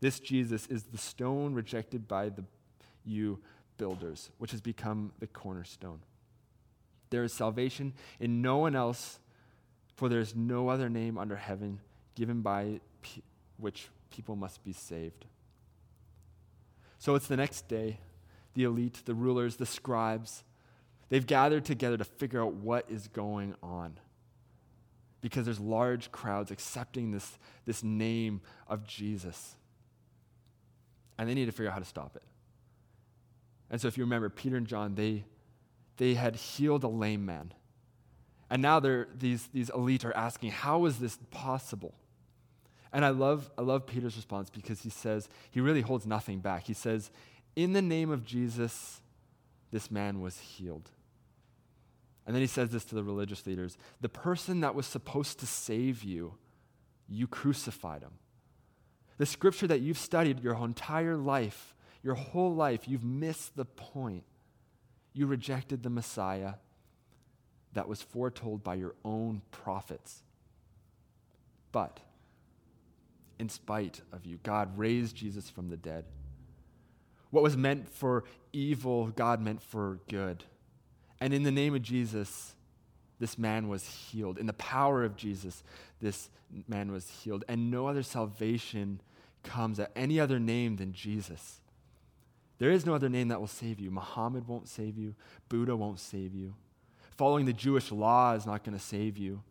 This 0.00 0.20
Jesus 0.20 0.66
is 0.66 0.84
the 0.84 0.98
stone 0.98 1.54
rejected 1.54 2.06
by 2.06 2.28
the 2.28 2.44
you 3.04 3.38
builders, 3.78 4.30
which 4.38 4.50
has 4.50 4.60
become 4.60 5.12
the 5.18 5.26
cornerstone. 5.26 6.00
There 7.10 7.24
is 7.24 7.32
salvation 7.32 7.94
in 8.20 8.42
no 8.42 8.58
one 8.58 8.76
else, 8.76 9.18
for 9.96 10.08
there 10.08 10.20
is 10.20 10.34
no 10.34 10.68
other 10.68 10.88
name 10.88 11.16
under 11.16 11.36
heaven 11.36 11.80
given 12.14 12.42
by 12.42 12.80
p- 13.02 13.22
which 13.56 13.88
people 14.10 14.36
must 14.36 14.62
be 14.64 14.72
saved. 14.72 15.24
So 16.98 17.14
it's 17.14 17.28
the 17.28 17.36
next 17.36 17.68
day. 17.68 18.00
The 18.54 18.64
elite, 18.64 19.02
the 19.04 19.14
rulers, 19.14 19.56
the 19.56 19.66
scribes, 19.66 20.42
they've 21.08 21.26
gathered 21.26 21.64
together 21.64 21.96
to 21.96 22.04
figure 22.04 22.42
out 22.42 22.54
what 22.54 22.84
is 22.90 23.08
going 23.08 23.54
on. 23.62 23.98
Because 25.20 25.44
there's 25.44 25.60
large 25.60 26.12
crowds 26.12 26.50
accepting 26.50 27.10
this, 27.10 27.38
this 27.64 27.82
name 27.82 28.40
of 28.68 28.86
Jesus. 28.86 29.56
And 31.18 31.28
they 31.28 31.34
need 31.34 31.46
to 31.46 31.52
figure 31.52 31.68
out 31.68 31.74
how 31.74 31.80
to 31.80 31.84
stop 31.84 32.14
it. 32.14 32.22
And 33.70 33.80
so 33.80 33.88
if 33.88 33.98
you 33.98 34.04
remember, 34.04 34.28
Peter 34.30 34.56
and 34.56 34.66
John, 34.66 34.94
they, 34.94 35.24
they 35.96 36.14
had 36.14 36.36
healed 36.36 36.84
a 36.84 36.88
lame 36.88 37.26
man. 37.26 37.52
And 38.50 38.62
now 38.62 38.80
they're, 38.80 39.08
these, 39.18 39.48
these 39.52 39.70
elite 39.70 40.04
are 40.04 40.16
asking, 40.16 40.52
how 40.52 40.86
is 40.86 40.98
this 40.98 41.18
possible? 41.30 41.94
And 42.92 43.04
I 43.04 43.10
love, 43.10 43.50
I 43.58 43.62
love 43.62 43.86
Peter's 43.86 44.16
response 44.16 44.48
because 44.48 44.80
he 44.80 44.90
says, 44.90 45.28
he 45.50 45.60
really 45.60 45.82
holds 45.82 46.06
nothing 46.06 46.40
back. 46.40 46.64
He 46.64 46.74
says, 46.74 47.10
In 47.54 47.74
the 47.74 47.82
name 47.82 48.10
of 48.10 48.24
Jesus, 48.24 49.00
this 49.70 49.90
man 49.90 50.20
was 50.20 50.38
healed. 50.38 50.90
And 52.28 52.34
then 52.34 52.42
he 52.42 52.46
says 52.46 52.68
this 52.68 52.84
to 52.84 52.94
the 52.94 53.02
religious 53.02 53.46
leaders 53.46 53.78
The 54.02 54.10
person 54.10 54.60
that 54.60 54.74
was 54.74 54.86
supposed 54.86 55.40
to 55.40 55.46
save 55.46 56.04
you, 56.04 56.34
you 57.08 57.26
crucified 57.26 58.02
him. 58.02 58.12
The 59.16 59.24
scripture 59.24 59.66
that 59.66 59.80
you've 59.80 59.96
studied 59.96 60.40
your 60.40 60.54
entire 60.62 61.16
life, 61.16 61.74
your 62.02 62.16
whole 62.16 62.54
life, 62.54 62.86
you've 62.86 63.02
missed 63.02 63.56
the 63.56 63.64
point. 63.64 64.24
You 65.14 65.26
rejected 65.26 65.82
the 65.82 65.88
Messiah 65.88 66.54
that 67.72 67.88
was 67.88 68.02
foretold 68.02 68.62
by 68.62 68.74
your 68.74 68.94
own 69.06 69.40
prophets. 69.50 70.22
But 71.72 71.98
in 73.38 73.48
spite 73.48 74.02
of 74.12 74.26
you. 74.26 74.38
God 74.42 74.76
raised 74.76 75.16
Jesus 75.16 75.48
from 75.48 75.70
the 75.70 75.78
dead. 75.78 76.04
What 77.30 77.42
was 77.42 77.56
meant 77.56 77.88
for 77.88 78.24
evil, 78.52 79.08
God 79.08 79.40
meant 79.40 79.62
for 79.62 80.00
good. 80.08 80.44
And 81.20 81.34
in 81.34 81.42
the 81.42 81.50
name 81.50 81.74
of 81.74 81.82
Jesus, 81.82 82.54
this 83.18 83.38
man 83.38 83.68
was 83.68 83.86
healed. 83.86 84.38
In 84.38 84.46
the 84.46 84.52
power 84.54 85.04
of 85.04 85.16
Jesus, 85.16 85.62
this 86.00 86.30
man 86.68 86.92
was 86.92 87.08
healed. 87.08 87.44
And 87.48 87.70
no 87.70 87.86
other 87.88 88.02
salvation 88.02 89.00
comes 89.42 89.80
at 89.80 89.90
any 89.96 90.20
other 90.20 90.38
name 90.38 90.76
than 90.76 90.92
Jesus. 90.92 91.60
There 92.58 92.70
is 92.70 92.86
no 92.86 92.94
other 92.94 93.08
name 93.08 93.28
that 93.28 93.40
will 93.40 93.46
save 93.46 93.80
you. 93.80 93.90
Muhammad 93.90 94.46
won't 94.48 94.68
save 94.68 94.98
you, 94.98 95.14
Buddha 95.48 95.76
won't 95.76 96.00
save 96.00 96.34
you. 96.34 96.54
Following 97.16 97.46
the 97.46 97.52
Jewish 97.52 97.90
law 97.90 98.34
is 98.34 98.46
not 98.46 98.64
going 98.64 98.76
to 98.76 98.84
save 98.84 99.16
you. 99.16 99.42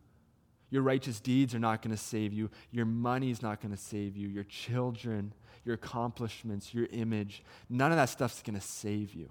Your 0.70 0.82
righteous 0.82 1.18
deeds 1.20 1.54
are 1.54 1.58
not 1.58 1.80
going 1.82 1.96
to 1.96 2.02
save 2.02 2.32
you. 2.32 2.50
Your 2.70 2.84
money 2.84 3.30
is 3.30 3.42
not 3.42 3.60
going 3.60 3.74
to 3.74 3.80
save 3.80 4.16
you. 4.16 4.28
Your 4.28 4.44
children, 4.44 5.32
your 5.64 5.74
accomplishments, 5.74 6.74
your 6.74 6.86
image, 6.92 7.42
none 7.70 7.90
of 7.90 7.96
that 7.96 8.10
stuff's 8.10 8.42
going 8.42 8.58
to 8.58 8.66
save 8.66 9.14
you. 9.14 9.30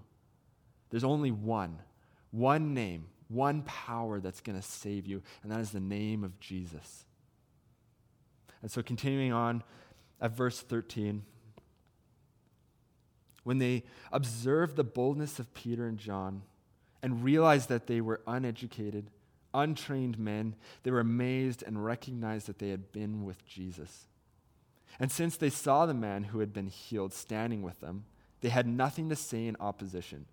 There's 0.89 1.03
only 1.03 1.32
one, 1.32 1.77
one 2.38 2.74
name, 2.74 3.08
one 3.27 3.63
power 3.63 4.20
that's 4.20 4.41
going 4.41 4.60
to 4.60 4.65
save 4.65 5.06
you, 5.06 5.22
and 5.44 5.51
that 5.51 5.60
is 5.60 5.72
the 5.72 5.79
name 5.79 6.24
of 6.24 6.39
Jesus. 6.39 7.06
And 8.62 8.72
so, 8.72 8.82
continuing 8.82 9.34
on 9.34 9.63
at 10.22 10.32
verse 10.32 10.62
13, 10.62 11.24
when 13.44 13.60
they 13.60 13.84
observed 14.12 14.75
the 14.75 14.84
boldness 14.84 15.39
of 15.39 15.53
Peter 15.53 15.88
and 15.88 15.98
John 15.98 16.41
and 17.01 17.24
realized 17.24 17.70
that 17.70 17.88
they 17.88 18.01
were 18.01 18.22
uneducated, 18.27 19.10
untrained 19.53 20.20
men, 20.20 20.56
they 20.84 20.91
were 20.91 21.00
amazed 21.00 21.63
and 21.65 21.84
recognized 21.84 22.48
that 22.48 22.60
they 22.60 22.70
had 22.70 22.91
been 22.91 23.24
with 23.24 23.46
Jesus. 23.46 24.08
And 25.00 25.12
since 25.12 25.38
they 25.38 25.50
saw 25.50 25.86
the 25.86 25.94
man 25.94 26.25
who 26.25 26.39
had 26.39 26.53
been 26.53 26.67
healed 26.67 27.13
standing 27.13 27.62
with 27.62 27.79
them, 27.79 28.06
they 28.41 28.50
had 28.50 28.67
nothing 28.67 29.10
to 29.10 29.15
say 29.15 29.48
in 29.48 29.56
opposition. 29.60 30.25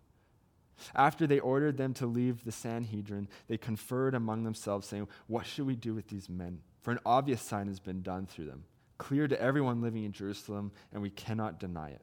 After 0.94 1.26
they 1.26 1.38
ordered 1.38 1.76
them 1.76 1.94
to 1.94 2.06
leave 2.06 2.44
the 2.44 2.52
Sanhedrin, 2.52 3.28
they 3.48 3.56
conferred 3.56 4.14
among 4.14 4.44
themselves, 4.44 4.86
saying, 4.86 5.08
What 5.26 5.46
should 5.46 5.66
we 5.66 5.76
do 5.76 5.94
with 5.94 6.08
these 6.08 6.28
men? 6.28 6.60
For 6.82 6.90
an 6.90 6.98
obvious 7.06 7.40
sign 7.40 7.68
has 7.68 7.80
been 7.80 8.02
done 8.02 8.26
through 8.26 8.46
them, 8.46 8.64
clear 8.98 9.26
to 9.28 9.40
everyone 9.40 9.80
living 9.80 10.04
in 10.04 10.12
Jerusalem, 10.12 10.72
and 10.92 11.00
we 11.00 11.10
cannot 11.10 11.58
deny 11.60 11.90
it. 11.90 12.02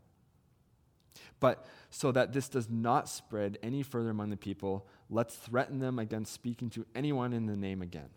But 1.39 1.65
so 1.89 2.11
that 2.11 2.33
this 2.33 2.47
does 2.47 2.69
not 2.69 3.09
spread 3.09 3.57
any 3.61 3.83
further 3.83 4.11
among 4.11 4.29
the 4.29 4.37
people, 4.37 4.87
let's 5.09 5.35
threaten 5.35 5.79
them 5.79 5.99
against 5.99 6.33
speaking 6.33 6.69
to 6.71 6.85
anyone 6.95 7.33
in 7.33 7.47
the 7.47 7.57
name 7.57 7.81
again. 7.81 8.09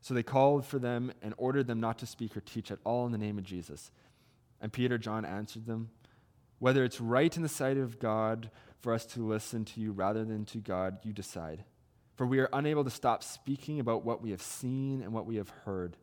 So 0.00 0.14
they 0.14 0.22
called 0.22 0.64
for 0.66 0.78
them 0.78 1.12
and 1.22 1.34
ordered 1.36 1.66
them 1.66 1.80
not 1.80 1.98
to 1.98 2.06
speak 2.06 2.36
or 2.36 2.40
teach 2.40 2.70
at 2.70 2.78
all 2.84 3.06
in 3.06 3.12
the 3.12 3.18
name 3.18 3.38
of 3.38 3.44
Jesus. 3.44 3.90
And 4.60 4.72
Peter, 4.72 4.98
John 4.98 5.24
answered 5.24 5.66
them, 5.66 5.90
Whether 6.58 6.84
it's 6.84 7.00
right 7.00 7.34
in 7.36 7.42
the 7.42 7.48
sight 7.48 7.76
of 7.76 7.98
God 7.98 8.50
for 8.80 8.92
us 8.92 9.04
to 9.06 9.26
listen 9.26 9.64
to 9.64 9.80
you 9.80 9.92
rather 9.92 10.24
than 10.24 10.44
to 10.46 10.58
God, 10.58 10.98
you 11.02 11.12
decide. 11.12 11.64
For 12.16 12.26
we 12.26 12.38
are 12.38 12.48
unable 12.52 12.84
to 12.84 12.90
stop 12.90 13.22
speaking 13.22 13.80
about 13.80 14.04
what 14.04 14.22
we 14.22 14.30
have 14.30 14.42
seen 14.42 15.02
and 15.02 15.12
what 15.12 15.26
we 15.26 15.36
have 15.36 15.50
heard. 15.64 15.96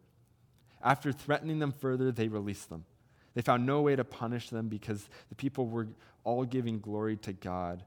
After 0.83 1.11
threatening 1.11 1.59
them 1.59 1.71
further, 1.71 2.11
they 2.11 2.27
released 2.27 2.69
them. 2.69 2.85
They 3.33 3.41
found 3.41 3.65
no 3.65 3.81
way 3.81 3.95
to 3.95 4.03
punish 4.03 4.49
them 4.49 4.67
because 4.67 5.07
the 5.29 5.35
people 5.35 5.67
were 5.67 5.87
all 6.23 6.43
giving 6.43 6.79
glory 6.79 7.17
to 7.17 7.33
God 7.33 7.83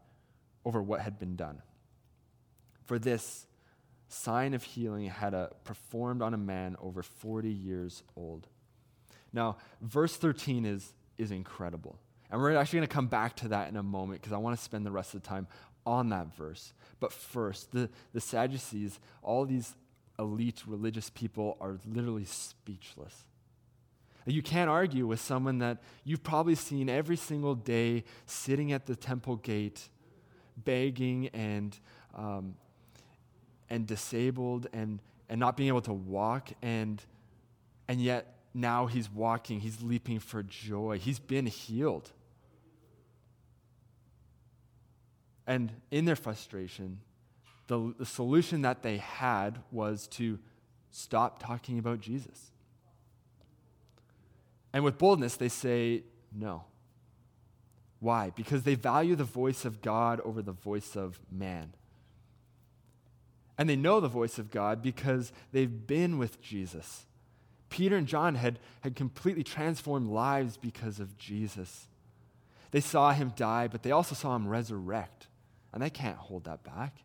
over 0.64 0.82
what 0.82 1.00
had 1.00 1.18
been 1.18 1.36
done. 1.36 1.60
For 2.86 2.98
this 2.98 3.46
sign 4.08 4.54
of 4.54 4.62
healing 4.62 5.06
had 5.06 5.34
a, 5.34 5.50
performed 5.64 6.22
on 6.22 6.34
a 6.34 6.38
man 6.38 6.76
over 6.80 7.02
40 7.02 7.50
years 7.50 8.02
old. 8.16 8.46
Now, 9.32 9.56
verse 9.80 10.16
13 10.16 10.64
is, 10.64 10.92
is 11.18 11.30
incredible. 11.30 11.98
And 12.30 12.40
we're 12.40 12.56
actually 12.56 12.78
going 12.78 12.88
to 12.88 12.94
come 12.94 13.06
back 13.06 13.36
to 13.36 13.48
that 13.48 13.68
in 13.68 13.76
a 13.76 13.82
moment 13.82 14.20
because 14.20 14.32
I 14.32 14.38
want 14.38 14.56
to 14.56 14.62
spend 14.62 14.84
the 14.84 14.90
rest 14.90 15.14
of 15.14 15.22
the 15.22 15.28
time 15.28 15.46
on 15.86 16.08
that 16.08 16.34
verse. 16.34 16.72
But 17.00 17.12
first, 17.12 17.72
the, 17.72 17.90
the 18.12 18.20
Sadducees, 18.20 18.98
all 19.22 19.44
these 19.44 19.74
elite 20.18 20.62
religious 20.66 21.10
people, 21.10 21.56
are 21.60 21.78
literally 21.86 22.24
speechless. 22.24 23.24
You 24.26 24.42
can't 24.42 24.70
argue 24.70 25.06
with 25.06 25.20
someone 25.20 25.58
that 25.58 25.82
you've 26.02 26.22
probably 26.22 26.54
seen 26.54 26.88
every 26.88 27.16
single 27.16 27.54
day 27.54 28.04
sitting 28.26 28.72
at 28.72 28.86
the 28.86 28.96
temple 28.96 29.36
gate, 29.36 29.88
begging 30.56 31.28
and, 31.28 31.78
um, 32.16 32.54
and 33.68 33.86
disabled 33.86 34.66
and, 34.72 35.00
and 35.28 35.38
not 35.38 35.58
being 35.58 35.68
able 35.68 35.82
to 35.82 35.92
walk, 35.92 36.52
and, 36.62 37.02
and 37.86 38.00
yet 38.00 38.33
now 38.54 38.86
he's 38.86 39.10
walking, 39.10 39.60
he's 39.60 39.82
leaping 39.82 40.20
for 40.20 40.42
joy. 40.42 40.98
He's 40.98 41.18
been 41.18 41.46
healed. 41.46 42.12
And 45.46 45.72
in 45.90 46.04
their 46.04 46.16
frustration, 46.16 47.00
the, 47.66 47.94
the 47.98 48.06
solution 48.06 48.62
that 48.62 48.82
they 48.82 48.98
had 48.98 49.58
was 49.72 50.06
to 50.08 50.38
stop 50.90 51.42
talking 51.42 51.78
about 51.78 52.00
Jesus. 52.00 52.52
And 54.72 54.84
with 54.84 54.98
boldness, 54.98 55.36
they 55.36 55.48
say 55.48 56.04
no. 56.32 56.64
Why? 58.00 58.30
Because 58.34 58.62
they 58.62 58.74
value 58.74 59.16
the 59.16 59.24
voice 59.24 59.64
of 59.64 59.82
God 59.82 60.20
over 60.24 60.42
the 60.42 60.52
voice 60.52 60.96
of 60.96 61.18
man. 61.30 61.72
And 63.56 63.68
they 63.68 63.76
know 63.76 64.00
the 64.00 64.08
voice 64.08 64.38
of 64.38 64.50
God 64.50 64.82
because 64.82 65.32
they've 65.52 65.86
been 65.86 66.18
with 66.18 66.40
Jesus. 66.40 67.06
Peter 67.74 67.96
and 67.96 68.06
John 68.06 68.36
had, 68.36 68.60
had 68.82 68.94
completely 68.94 69.42
transformed 69.42 70.08
lives 70.08 70.56
because 70.56 71.00
of 71.00 71.18
Jesus. 71.18 71.88
They 72.70 72.78
saw 72.78 73.10
him 73.10 73.32
die, 73.34 73.66
but 73.66 73.82
they 73.82 73.90
also 73.90 74.14
saw 74.14 74.36
him 74.36 74.46
resurrect. 74.46 75.26
And 75.72 75.82
they 75.82 75.90
can't 75.90 76.16
hold 76.16 76.44
that 76.44 76.62
back. 76.62 76.98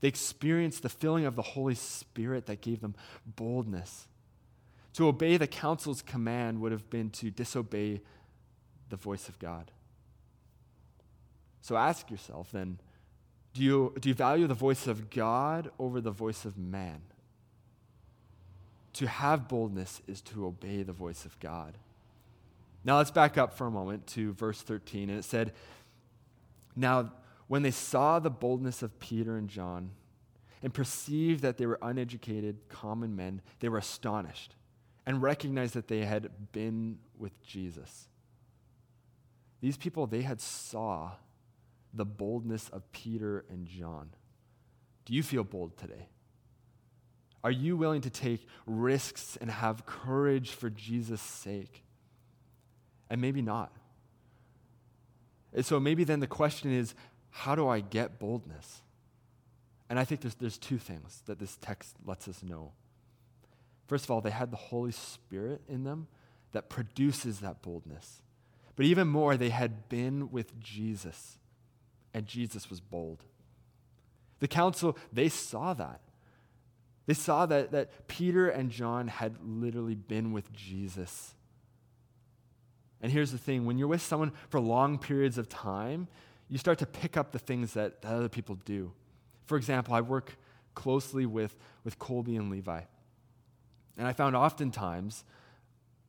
They 0.00 0.08
experienced 0.08 0.82
the 0.82 0.88
filling 0.88 1.26
of 1.26 1.36
the 1.36 1.42
Holy 1.42 1.74
Spirit 1.74 2.46
that 2.46 2.62
gave 2.62 2.80
them 2.80 2.94
boldness. 3.26 4.08
To 4.94 5.08
obey 5.08 5.36
the 5.36 5.46
council's 5.46 6.00
command 6.00 6.62
would 6.62 6.72
have 6.72 6.88
been 6.88 7.10
to 7.10 7.30
disobey 7.30 8.00
the 8.88 8.96
voice 8.96 9.28
of 9.28 9.38
God. 9.38 9.70
So 11.60 11.76
ask 11.76 12.10
yourself 12.10 12.50
then 12.50 12.78
do 13.52 13.62
you, 13.62 13.92
do 14.00 14.08
you 14.08 14.14
value 14.14 14.46
the 14.46 14.54
voice 14.54 14.86
of 14.86 15.10
God 15.10 15.70
over 15.78 16.00
the 16.00 16.12
voice 16.12 16.46
of 16.46 16.56
man? 16.56 17.02
To 18.94 19.06
have 19.06 19.48
boldness 19.48 20.02
is 20.06 20.20
to 20.22 20.46
obey 20.46 20.82
the 20.82 20.92
voice 20.92 21.24
of 21.24 21.38
God. 21.40 21.78
Now 22.84 22.98
let's 22.98 23.10
back 23.10 23.38
up 23.38 23.52
for 23.54 23.66
a 23.66 23.70
moment 23.70 24.06
to 24.08 24.32
verse 24.32 24.60
13. 24.62 25.10
And 25.10 25.18
it 25.18 25.24
said, 25.24 25.52
Now, 26.74 27.12
when 27.46 27.62
they 27.62 27.70
saw 27.70 28.18
the 28.18 28.30
boldness 28.30 28.82
of 28.82 28.98
Peter 29.00 29.36
and 29.36 29.48
John 29.48 29.90
and 30.62 30.72
perceived 30.72 31.42
that 31.42 31.58
they 31.58 31.66
were 31.66 31.78
uneducated, 31.82 32.68
common 32.68 33.16
men, 33.16 33.42
they 33.60 33.68
were 33.68 33.78
astonished 33.78 34.54
and 35.06 35.22
recognized 35.22 35.74
that 35.74 35.88
they 35.88 36.04
had 36.04 36.52
been 36.52 36.98
with 37.18 37.42
Jesus. 37.42 38.08
These 39.60 39.76
people, 39.76 40.06
they 40.06 40.22
had 40.22 40.40
saw 40.40 41.12
the 41.92 42.04
boldness 42.04 42.68
of 42.70 42.90
Peter 42.92 43.44
and 43.50 43.66
John. 43.66 44.10
Do 45.04 45.14
you 45.14 45.22
feel 45.22 45.44
bold 45.44 45.76
today? 45.76 46.08
Are 47.42 47.50
you 47.50 47.76
willing 47.76 48.02
to 48.02 48.10
take 48.10 48.46
risks 48.66 49.38
and 49.40 49.50
have 49.50 49.86
courage 49.86 50.50
for 50.50 50.68
Jesus' 50.68 51.22
sake? 51.22 51.84
And 53.08 53.20
maybe 53.20 53.42
not. 53.42 53.72
And 55.52 55.64
so 55.64 55.80
maybe 55.80 56.04
then 56.04 56.20
the 56.20 56.26
question 56.26 56.72
is 56.72 56.94
how 57.30 57.54
do 57.54 57.68
I 57.68 57.80
get 57.80 58.18
boldness? 58.18 58.82
And 59.88 59.98
I 59.98 60.04
think 60.04 60.20
there's, 60.20 60.34
there's 60.36 60.58
two 60.58 60.78
things 60.78 61.22
that 61.26 61.38
this 61.38 61.56
text 61.60 61.96
lets 62.04 62.28
us 62.28 62.42
know. 62.42 62.72
First 63.86 64.04
of 64.04 64.10
all, 64.10 64.20
they 64.20 64.30
had 64.30 64.52
the 64.52 64.56
Holy 64.56 64.92
Spirit 64.92 65.62
in 65.68 65.82
them 65.82 66.06
that 66.52 66.68
produces 66.68 67.40
that 67.40 67.62
boldness. 67.62 68.22
But 68.76 68.86
even 68.86 69.08
more, 69.08 69.36
they 69.36 69.50
had 69.50 69.88
been 69.88 70.30
with 70.30 70.58
Jesus, 70.60 71.38
and 72.14 72.26
Jesus 72.26 72.70
was 72.70 72.80
bold. 72.80 73.24
The 74.38 74.48
council, 74.48 74.96
they 75.12 75.28
saw 75.28 75.74
that. 75.74 76.00
They 77.10 77.14
saw 77.14 77.44
that, 77.46 77.72
that 77.72 78.06
Peter 78.06 78.48
and 78.48 78.70
John 78.70 79.08
had 79.08 79.34
literally 79.44 79.96
been 79.96 80.30
with 80.30 80.52
Jesus. 80.52 81.34
And 83.02 83.10
here's 83.10 83.32
the 83.32 83.36
thing 83.36 83.66
when 83.66 83.78
you're 83.78 83.88
with 83.88 84.00
someone 84.00 84.30
for 84.48 84.60
long 84.60 84.96
periods 84.96 85.36
of 85.36 85.48
time, 85.48 86.06
you 86.48 86.56
start 86.56 86.78
to 86.78 86.86
pick 86.86 87.16
up 87.16 87.32
the 87.32 87.40
things 87.40 87.72
that, 87.72 88.02
that 88.02 88.12
other 88.12 88.28
people 88.28 88.60
do. 88.64 88.92
For 89.46 89.56
example, 89.56 89.92
I 89.92 90.02
work 90.02 90.36
closely 90.76 91.26
with, 91.26 91.56
with 91.82 91.98
Colby 91.98 92.36
and 92.36 92.48
Levi. 92.48 92.82
And 93.98 94.06
I 94.06 94.12
found 94.12 94.36
oftentimes 94.36 95.24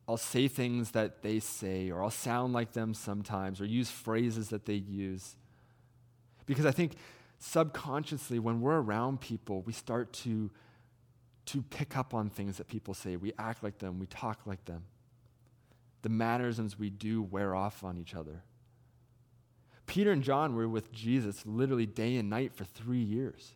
I'll 0.07 0.17
say 0.17 0.47
things 0.47 0.91
that 0.91 1.23
they 1.23 1.39
say, 1.39 1.89
or 1.89 2.03
I'll 2.03 2.11
sound 2.11 2.53
like 2.53 2.73
them 2.73 2.93
sometimes, 2.93 3.59
or 3.59 3.65
use 3.65 3.89
phrases 3.89 4.49
that 4.49 4.67
they 4.67 4.75
use. 4.75 5.35
Because 6.45 6.67
I 6.67 6.71
think 6.71 6.91
subconsciously, 7.39 8.37
when 8.37 8.61
we're 8.61 8.79
around 8.79 9.19
people, 9.19 9.63
we 9.63 9.73
start 9.73 10.13
to, 10.13 10.51
to 11.47 11.61
pick 11.61 11.97
up 11.97 12.13
on 12.13 12.29
things 12.29 12.57
that 12.57 12.67
people 12.67 12.93
say. 12.93 13.15
We 13.15 13.33
act 13.37 13.63
like 13.63 13.79
them, 13.79 13.99
we 13.99 14.05
talk 14.07 14.41
like 14.45 14.65
them. 14.65 14.83
The 16.01 16.09
mannerisms 16.09 16.79
we 16.79 16.89
do 16.89 17.21
wear 17.21 17.55
off 17.55 17.83
on 17.83 17.97
each 17.97 18.15
other. 18.15 18.43
Peter 19.85 20.11
and 20.11 20.23
John 20.23 20.55
were 20.55 20.69
with 20.69 20.91
Jesus 20.91 21.45
literally 21.45 21.85
day 21.85 22.15
and 22.15 22.29
night 22.29 22.53
for 22.53 22.63
three 22.63 23.01
years. 23.01 23.55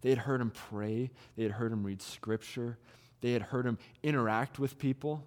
They 0.00 0.10
had 0.10 0.18
heard 0.18 0.40
him 0.40 0.50
pray, 0.50 1.10
they 1.36 1.42
had 1.42 1.52
heard 1.52 1.72
him 1.72 1.84
read 1.84 2.02
scripture, 2.02 2.78
they 3.20 3.32
had 3.32 3.42
heard 3.42 3.66
him 3.66 3.78
interact 4.02 4.58
with 4.58 4.78
people, 4.78 5.24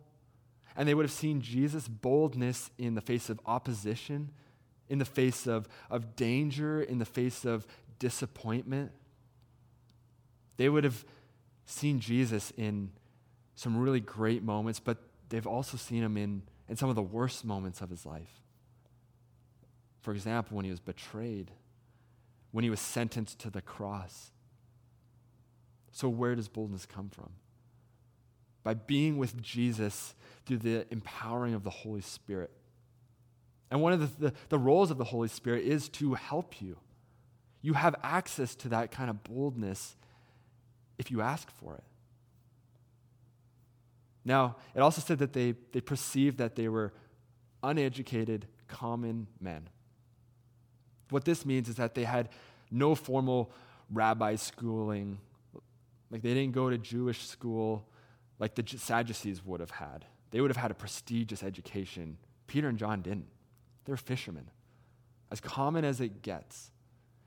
and 0.75 0.88
they 0.88 0.94
would 0.94 1.06
have 1.06 1.12
seen 1.12 1.41
Jesus' 1.41 1.88
boldness 1.88 2.72
in 2.77 2.96
the 2.96 3.01
face 3.01 3.30
of 3.30 3.39
opposition, 3.46 4.32
in 4.89 5.00
the 5.00 5.06
face 5.06 5.48
of, 5.48 5.68
of 5.89 6.15
danger, 6.15 6.82
in 6.82 7.00
the 7.00 7.06
face 7.06 7.46
of 7.46 7.68
disappointment. 8.00 8.91
They 10.58 10.70
would 10.70 10.84
have 10.84 11.06
seen 11.72 12.00
Jesus 12.00 12.51
in 12.58 12.92
some 13.56 13.78
really 13.78 14.00
great 14.00 14.44
moments, 14.44 14.80
but 14.80 14.98
they've 15.30 15.48
also 15.48 15.78
seen 15.78 16.04
him 16.04 16.18
in, 16.18 16.44
in 16.68 16.75
some 16.75 16.90
of 16.90 16.96
the 16.96 17.01
worst 17.01 17.46
moments 17.46 17.82
of 17.82 17.90
his 17.90 18.06
life. 18.06 18.42
For 20.02 20.12
example, 20.12 20.58
when 20.58 20.65
he 20.65 20.72
was 20.72 20.80
betrayed, 20.80 21.52
when 22.52 22.63
he 22.63 22.69
was 22.69 22.80
sentenced 22.80 23.39
to 23.39 23.50
the 23.50 23.62
cross. 23.62 24.32
So, 25.91 26.10
where 26.10 26.36
does 26.36 26.48
boldness 26.48 26.86
come 26.86 27.10
from? 27.10 27.30
By 28.63 28.74
being 28.74 29.17
with 29.17 29.41
Jesus 29.41 30.15
through 30.45 30.58
the 30.58 30.86
empowering 30.91 31.54
of 31.54 31.63
the 31.63 31.69
Holy 31.69 32.02
Spirit. 32.02 32.52
And 33.69 33.82
one 33.82 33.93
of 33.93 34.00
the, 34.00 34.28
the, 34.28 34.34
the, 34.50 34.60
roles 34.60 34.91
of 34.91 34.98
the 34.98 35.06
Holy 35.06 35.30
Spirit 35.30 35.63
is 35.63 35.88
to 35.89 36.15
help 36.15 36.62
you. 36.62 36.78
You 37.62 37.74
have 37.74 37.95
access 38.04 38.54
to 38.56 38.69
that 38.69 38.91
kind 38.91 39.10
of 39.10 39.24
boldness 39.24 39.95
if 41.02 41.10
you 41.10 41.20
ask 41.22 41.50
for 41.52 41.74
it. 41.76 41.84
Now, 44.24 44.56
it 44.76 44.82
also 44.82 45.02
said 45.02 45.18
that 45.18 45.34
they, 45.34 45.56
they 45.72 45.82
perceived 45.82 46.38
that 46.38 46.56
they 46.56 46.70
were 46.70 46.94
uneducated, 47.64 48.46
common 48.68 49.28
men. 49.40 49.68
What 51.10 51.26
this 51.26 51.44
means 51.44 51.68
is 51.70 51.76
that 51.76 51.96
they 51.96 52.04
had 52.04 52.30
no 52.70 52.94
formal 52.94 53.52
rabbi 53.92 54.36
schooling. 54.36 55.18
Like 56.12 56.22
they 56.22 56.36
didn't 56.36 56.54
go 56.54 56.70
to 56.70 56.78
Jewish 56.78 57.28
school 57.28 57.88
like 58.40 58.56
the 58.56 58.64
Sadducees 58.78 59.44
would 59.44 59.60
have 59.60 59.72
had. 59.72 60.06
They 60.30 60.40
would 60.40 60.52
have 60.52 60.58
had 60.58 60.72
a 60.72 60.76
prestigious 60.76 61.44
education. 61.44 62.18
Peter 62.48 62.70
and 62.70 62.78
John 62.78 63.02
didn't. 63.02 63.28
They're 63.86 63.98
fishermen, 63.98 64.50
as 65.32 65.40
common 65.42 65.84
as 65.84 66.00
it 66.00 66.22
gets. 66.22 66.70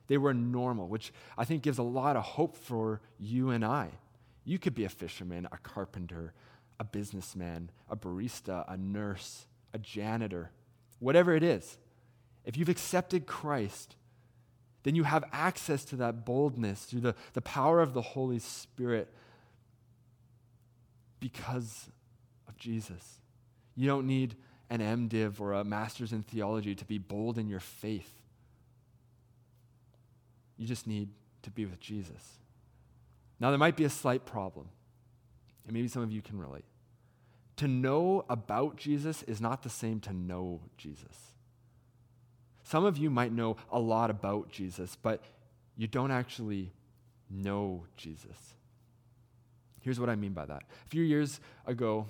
They 0.07 0.19
were 0.19 0.35
normal, 0.35 0.89
which 0.89 1.13
I 1.39 1.45
think 1.45 1.63
gives 1.63 1.79
a 1.79 1.83
lot 1.83 2.17
of 2.17 2.23
hope 2.23 2.57
for 2.57 3.01
you 3.19 3.51
and 3.51 3.65
I. 3.65 3.89
You 4.45 4.59
could 4.59 4.75
be 4.75 4.85
a 4.85 4.91
fisherman, 4.91 5.49
a 5.51 5.57
carpenter, 5.59 6.35
a 6.79 6.85
businessman, 6.85 7.71
a 7.89 7.97
barista, 7.97 8.65
a 8.69 8.77
nurse, 8.77 9.47
a 9.73 9.79
janitor, 9.79 10.51
whatever 10.99 11.35
it 11.35 11.43
is, 11.43 11.79
if 12.45 12.57
you've 12.57 12.69
accepted 12.69 13.27
Christ, 13.27 13.97
then 14.83 14.95
you 14.95 15.05
have 15.05 15.25
access 15.33 15.85
to 15.87 15.97
that 15.97 16.27
boldness 16.27 16.85
through 16.85 17.01
the, 17.01 17.15
the 17.33 17.41
power 17.41 17.81
of 17.81 17.95
the 17.95 18.03
Holy 18.03 18.39
Spirit 18.39 19.13
because 21.21 21.89
of 22.47 22.57
Jesus. 22.59 23.21
You 23.75 23.87
don't 23.87 24.07
need 24.07 24.37
an 24.69 24.81
MDiv 24.81 25.41
or 25.41 25.55
a 25.55 25.65
master's 25.65 26.13
in 26.13 26.23
theology 26.23 26.75
to 26.75 26.85
be 26.85 26.99
bold 26.99 27.39
in 27.39 27.49
your 27.49 27.61
faith. 27.61 28.13
You 30.57 30.67
just 30.67 30.87
need 30.87 31.09
to 31.43 31.51
be 31.51 31.67
with 31.67 31.81
Jesus. 31.81 32.39
Now, 33.41 33.51
there 33.51 33.59
might 33.59 33.77
be 33.77 33.85
a 33.85 33.91
slight 33.91 34.25
problem 34.25 34.69
and 35.67 35.75
maybe 35.75 35.89
some 35.89 36.03
of 36.03 36.13
you 36.13 36.23
can 36.23 36.39
relate. 36.39 36.65
To 37.57 37.69
know 37.69 38.25
about 38.29 38.77
Jesus 38.77 39.23
is 39.25 39.41
not 39.41 39.63
the 39.63 39.71
same 39.71 40.01
to 40.01 40.13
know 40.13 40.61
Jesus. 40.77 41.33
Some 42.65 42.85
of 42.85 42.97
you 42.97 43.11
might 43.11 43.33
know 43.33 43.57
a 43.71 43.79
lot 43.79 44.11
about 44.11 44.51
Jesus, 44.51 44.97
but 45.01 45.23
you 45.77 45.87
don't 45.87 46.11
actually 46.11 46.73
know 47.31 47.85
Jesus. 47.97 48.55
Here's 49.81 50.01
what 50.01 50.09
I 50.09 50.17
mean 50.17 50.33
by 50.33 50.47
that. 50.47 50.63
A 50.63 50.89
few 50.89 51.03
years 51.03 51.41
ago, 51.67 52.07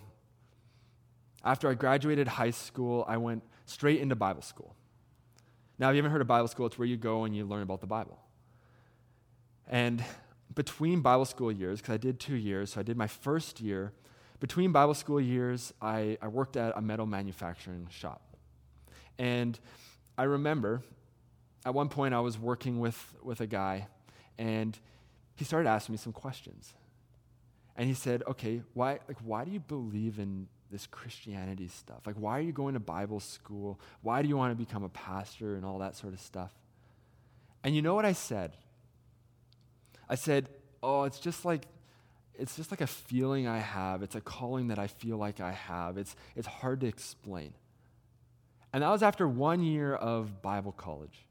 after 1.44 1.68
I 1.68 1.74
graduated 1.74 2.28
high 2.28 2.50
school, 2.50 3.04
I 3.06 3.16
went 3.16 3.42
straight 3.66 4.00
into 4.00 4.14
Bible 4.14 4.42
school. 4.42 4.74
Now, 5.78 5.90
if 5.90 5.94
you 5.94 5.98
haven't 5.98 6.12
heard 6.12 6.20
of 6.20 6.28
Bible 6.28 6.48
school, 6.48 6.66
it's 6.66 6.78
where 6.78 6.86
you 6.86 6.96
go 6.96 7.24
and 7.24 7.34
you 7.34 7.44
learn 7.44 7.62
about 7.62 7.80
the 7.80 7.86
Bible. 7.86 8.18
And 9.68 10.04
between 10.54 11.00
Bible 11.00 11.24
school 11.24 11.50
years, 11.50 11.80
because 11.80 11.94
I 11.94 11.98
did 11.98 12.20
two 12.20 12.36
years, 12.36 12.72
so 12.72 12.80
I 12.80 12.82
did 12.82 12.96
my 12.96 13.06
first 13.06 13.60
year. 13.60 13.92
Between 14.40 14.72
Bible 14.72 14.94
school 14.94 15.20
years, 15.20 15.72
I, 15.80 16.18
I 16.20 16.28
worked 16.28 16.56
at 16.56 16.76
a 16.76 16.80
metal 16.80 17.06
manufacturing 17.06 17.88
shop. 17.90 18.20
And 19.18 19.58
I 20.18 20.24
remember 20.24 20.82
at 21.64 21.74
one 21.74 21.88
point 21.88 22.14
I 22.14 22.20
was 22.20 22.38
working 22.38 22.78
with, 22.78 23.14
with 23.22 23.40
a 23.40 23.46
guy, 23.46 23.86
and 24.38 24.78
he 25.34 25.44
started 25.44 25.68
asking 25.68 25.94
me 25.94 25.96
some 25.96 26.12
questions. 26.12 26.74
And 27.76 27.88
he 27.88 27.94
said, 27.94 28.22
Okay, 28.28 28.62
why, 28.74 29.00
like, 29.08 29.18
why 29.24 29.44
do 29.44 29.50
you 29.50 29.60
believe 29.60 30.18
in 30.18 30.46
this 30.70 30.86
Christianity 30.86 31.68
stuff? 31.68 32.06
Like, 32.06 32.16
why 32.16 32.38
are 32.38 32.42
you 32.42 32.52
going 32.52 32.74
to 32.74 32.80
Bible 32.80 33.20
school? 33.20 33.80
Why 34.02 34.22
do 34.22 34.28
you 34.28 34.36
want 34.36 34.56
to 34.56 34.56
become 34.56 34.84
a 34.84 34.88
pastor 34.88 35.56
and 35.56 35.64
all 35.64 35.78
that 35.78 35.96
sort 35.96 36.12
of 36.12 36.20
stuff? 36.20 36.52
And 37.62 37.74
you 37.74 37.82
know 37.82 37.94
what 37.94 38.04
I 38.04 38.12
said? 38.12 38.52
I 40.08 40.14
said, 40.14 40.48
Oh, 40.82 41.04
it's 41.04 41.18
just 41.18 41.44
like 41.44 41.66
it's 42.36 42.56
just 42.56 42.70
like 42.70 42.80
a 42.80 42.86
feeling 42.86 43.46
I 43.46 43.58
have. 43.58 44.02
It's 44.02 44.16
a 44.16 44.20
calling 44.20 44.68
that 44.68 44.78
I 44.78 44.88
feel 44.88 45.16
like 45.16 45.40
I 45.40 45.52
have. 45.52 45.96
It's, 45.96 46.16
it's 46.34 46.48
hard 46.48 46.80
to 46.80 46.86
explain. 46.86 47.54
And 48.72 48.82
that 48.82 48.90
was 48.90 49.02
after 49.02 49.28
one 49.28 49.62
year 49.62 49.94
of 49.94 50.42
Bible 50.42 50.72
college. 50.72 51.26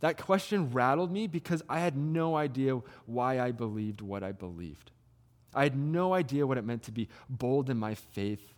That 0.00 0.16
question 0.16 0.70
rattled 0.70 1.12
me 1.12 1.26
because 1.26 1.62
I 1.68 1.80
had 1.80 1.96
no 1.96 2.36
idea 2.36 2.80
why 3.06 3.38
I 3.40 3.52
believed 3.52 4.00
what 4.00 4.22
I 4.22 4.32
believed. 4.32 4.90
I 5.54 5.62
had 5.62 5.76
no 5.76 6.14
idea 6.14 6.46
what 6.46 6.58
it 6.58 6.64
meant 6.64 6.82
to 6.84 6.92
be 6.92 7.08
bold 7.28 7.70
in 7.70 7.76
my 7.76 7.94
faith, 7.94 8.54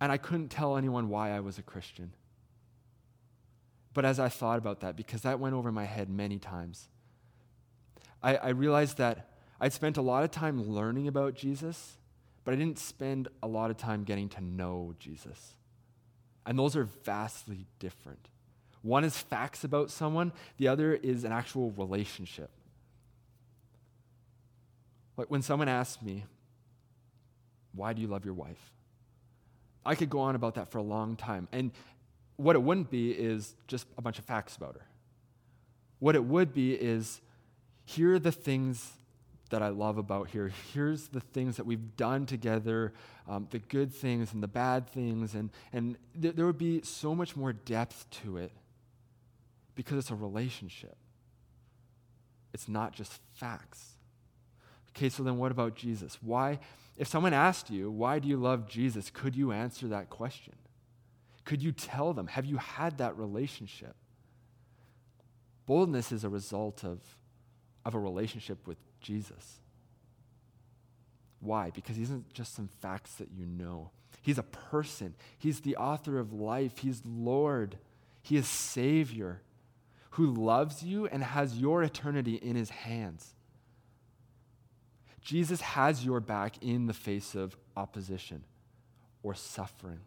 and 0.00 0.12
I 0.12 0.18
couldn't 0.18 0.48
tell 0.48 0.76
anyone 0.76 1.08
why 1.08 1.30
I 1.30 1.40
was 1.40 1.58
a 1.58 1.62
Christian. 1.62 2.12
But 3.92 4.04
as 4.04 4.20
I 4.20 4.28
thought 4.28 4.58
about 4.58 4.80
that, 4.80 4.96
because 4.96 5.22
that 5.22 5.40
went 5.40 5.54
over 5.54 5.72
my 5.72 5.84
head 5.84 6.08
many 6.08 6.38
times, 6.38 6.88
I, 8.22 8.36
I 8.36 8.48
realized 8.50 8.98
that 8.98 9.30
I'd 9.60 9.72
spent 9.72 9.96
a 9.96 10.02
lot 10.02 10.24
of 10.24 10.30
time 10.30 10.68
learning 10.68 11.08
about 11.08 11.34
Jesus, 11.34 11.96
but 12.44 12.52
I 12.52 12.56
didn't 12.56 12.78
spend 12.78 13.28
a 13.42 13.46
lot 13.46 13.70
of 13.70 13.76
time 13.76 14.04
getting 14.04 14.28
to 14.30 14.40
know 14.42 14.94
Jesus. 14.98 15.56
And 16.44 16.58
those 16.58 16.76
are 16.76 16.84
vastly 17.04 17.66
different. 17.78 18.28
One 18.82 19.04
is 19.04 19.16
facts 19.16 19.62
about 19.62 19.90
someone, 19.90 20.32
the 20.58 20.68
other 20.68 20.94
is 20.94 21.24
an 21.24 21.32
actual 21.32 21.70
relationship. 21.72 22.50
Like 25.16 25.30
when 25.30 25.42
someone 25.42 25.68
asks 25.68 26.02
me, 26.02 26.24
Why 27.74 27.92
do 27.92 28.02
you 28.02 28.08
love 28.08 28.24
your 28.24 28.34
wife? 28.34 28.72
I 29.84 29.94
could 29.94 30.10
go 30.10 30.20
on 30.20 30.34
about 30.34 30.56
that 30.56 30.70
for 30.70 30.78
a 30.78 30.82
long 30.82 31.16
time. 31.16 31.48
And 31.52 31.70
what 32.36 32.56
it 32.56 32.62
wouldn't 32.62 32.90
be 32.90 33.12
is 33.12 33.54
just 33.66 33.86
a 33.98 34.02
bunch 34.02 34.18
of 34.18 34.24
facts 34.24 34.56
about 34.56 34.74
her. 34.74 34.86
What 35.98 36.16
it 36.16 36.24
would 36.24 36.52
be 36.52 36.74
is 36.74 37.20
here 37.84 38.14
are 38.14 38.18
the 38.18 38.32
things 38.32 38.92
that 39.50 39.62
I 39.62 39.68
love 39.68 39.98
about 39.98 40.28
here. 40.28 40.50
Here's 40.72 41.08
the 41.08 41.20
things 41.20 41.56
that 41.58 41.66
we've 41.66 41.96
done 41.96 42.24
together, 42.24 42.92
um, 43.28 43.48
the 43.50 43.58
good 43.58 43.92
things 43.92 44.32
and 44.32 44.42
the 44.42 44.48
bad 44.48 44.88
things. 44.88 45.34
And, 45.34 45.50
and 45.72 45.96
th- 46.20 46.34
there 46.34 46.46
would 46.46 46.58
be 46.58 46.82
so 46.82 47.14
much 47.14 47.36
more 47.36 47.52
depth 47.52 48.08
to 48.22 48.38
it 48.38 48.50
because 49.74 49.98
it's 49.98 50.10
a 50.10 50.14
relationship. 50.14 50.96
It's 52.54 52.68
not 52.68 52.92
just 52.92 53.20
facts. 53.34 53.92
Okay, 54.96 55.08
so 55.08 55.22
then 55.22 55.38
what 55.38 55.52
about 55.52 55.74
Jesus? 55.74 56.18
Why, 56.22 56.58
if 56.96 57.08
someone 57.08 57.34
asked 57.34 57.70
you, 57.70 57.90
why 57.90 58.18
do 58.18 58.28
you 58.28 58.36
love 58.36 58.68
Jesus, 58.68 59.10
could 59.10 59.36
you 59.36 59.52
answer 59.52 59.88
that 59.88 60.08
question? 60.10 60.54
Could 61.44 61.62
you 61.62 61.72
tell 61.72 62.12
them? 62.12 62.26
Have 62.28 62.46
you 62.46 62.56
had 62.56 62.98
that 62.98 63.18
relationship? 63.18 63.96
Boldness 65.66 66.12
is 66.12 66.24
a 66.24 66.28
result 66.28 66.84
of, 66.84 67.00
of 67.84 67.94
a 67.94 67.98
relationship 67.98 68.66
with 68.66 68.78
Jesus. 69.00 69.60
Why? 71.40 71.70
Because 71.70 71.96
he 71.96 72.02
isn't 72.02 72.32
just 72.32 72.54
some 72.54 72.68
facts 72.80 73.14
that 73.16 73.28
you 73.36 73.46
know. 73.46 73.90
He's 74.20 74.38
a 74.38 74.44
person. 74.44 75.14
He's 75.38 75.60
the 75.60 75.76
author 75.76 76.18
of 76.18 76.32
life. 76.32 76.78
He's 76.78 77.02
Lord. 77.04 77.78
He 78.22 78.36
is 78.36 78.46
Savior 78.46 79.42
who 80.12 80.26
loves 80.26 80.82
you 80.82 81.06
and 81.06 81.24
has 81.24 81.58
your 81.58 81.82
eternity 81.82 82.34
in 82.34 82.54
his 82.54 82.70
hands. 82.70 83.34
Jesus 85.22 85.60
has 85.60 86.04
your 86.04 86.20
back 86.20 86.56
in 86.62 86.86
the 86.86 86.92
face 86.92 87.34
of 87.34 87.56
opposition 87.76 88.44
or 89.22 89.34
suffering. 89.34 90.00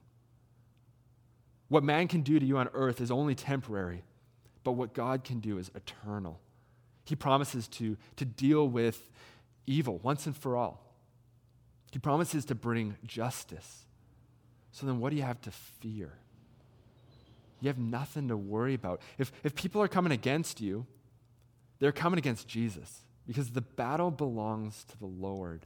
What 1.69 1.83
man 1.83 2.07
can 2.07 2.21
do 2.21 2.39
to 2.39 2.45
you 2.45 2.57
on 2.57 2.69
earth 2.73 3.01
is 3.01 3.09
only 3.09 3.33
temporary, 3.33 4.03
but 4.63 4.73
what 4.73 4.93
God 4.93 5.23
can 5.23 5.39
do 5.39 5.57
is 5.57 5.71
eternal. 5.73 6.39
He 7.05 7.15
promises 7.15 7.67
to, 7.69 7.97
to 8.17 8.25
deal 8.25 8.67
with 8.67 9.09
evil 9.67 9.99
once 10.03 10.25
and 10.25 10.35
for 10.35 10.57
all. 10.57 10.81
He 11.91 11.99
promises 11.99 12.43
to 12.45 12.55
bring 12.55 12.97
justice. 13.05 13.85
So 14.71 14.85
then, 14.85 14.99
what 14.99 15.11
do 15.11 15.15
you 15.15 15.21
have 15.21 15.39
to 15.41 15.51
fear? 15.51 16.11
You 17.61 17.69
have 17.69 17.77
nothing 17.77 18.27
to 18.27 18.35
worry 18.35 18.73
about. 18.73 19.01
If, 19.17 19.31
if 19.43 19.55
people 19.55 19.81
are 19.81 19.87
coming 19.87 20.11
against 20.11 20.59
you, 20.59 20.85
they're 21.79 21.93
coming 21.93 22.17
against 22.17 22.47
Jesus 22.47 23.03
because 23.25 23.51
the 23.51 23.61
battle 23.61 24.11
belongs 24.11 24.83
to 24.89 24.99
the 24.99 25.05
Lord. 25.05 25.65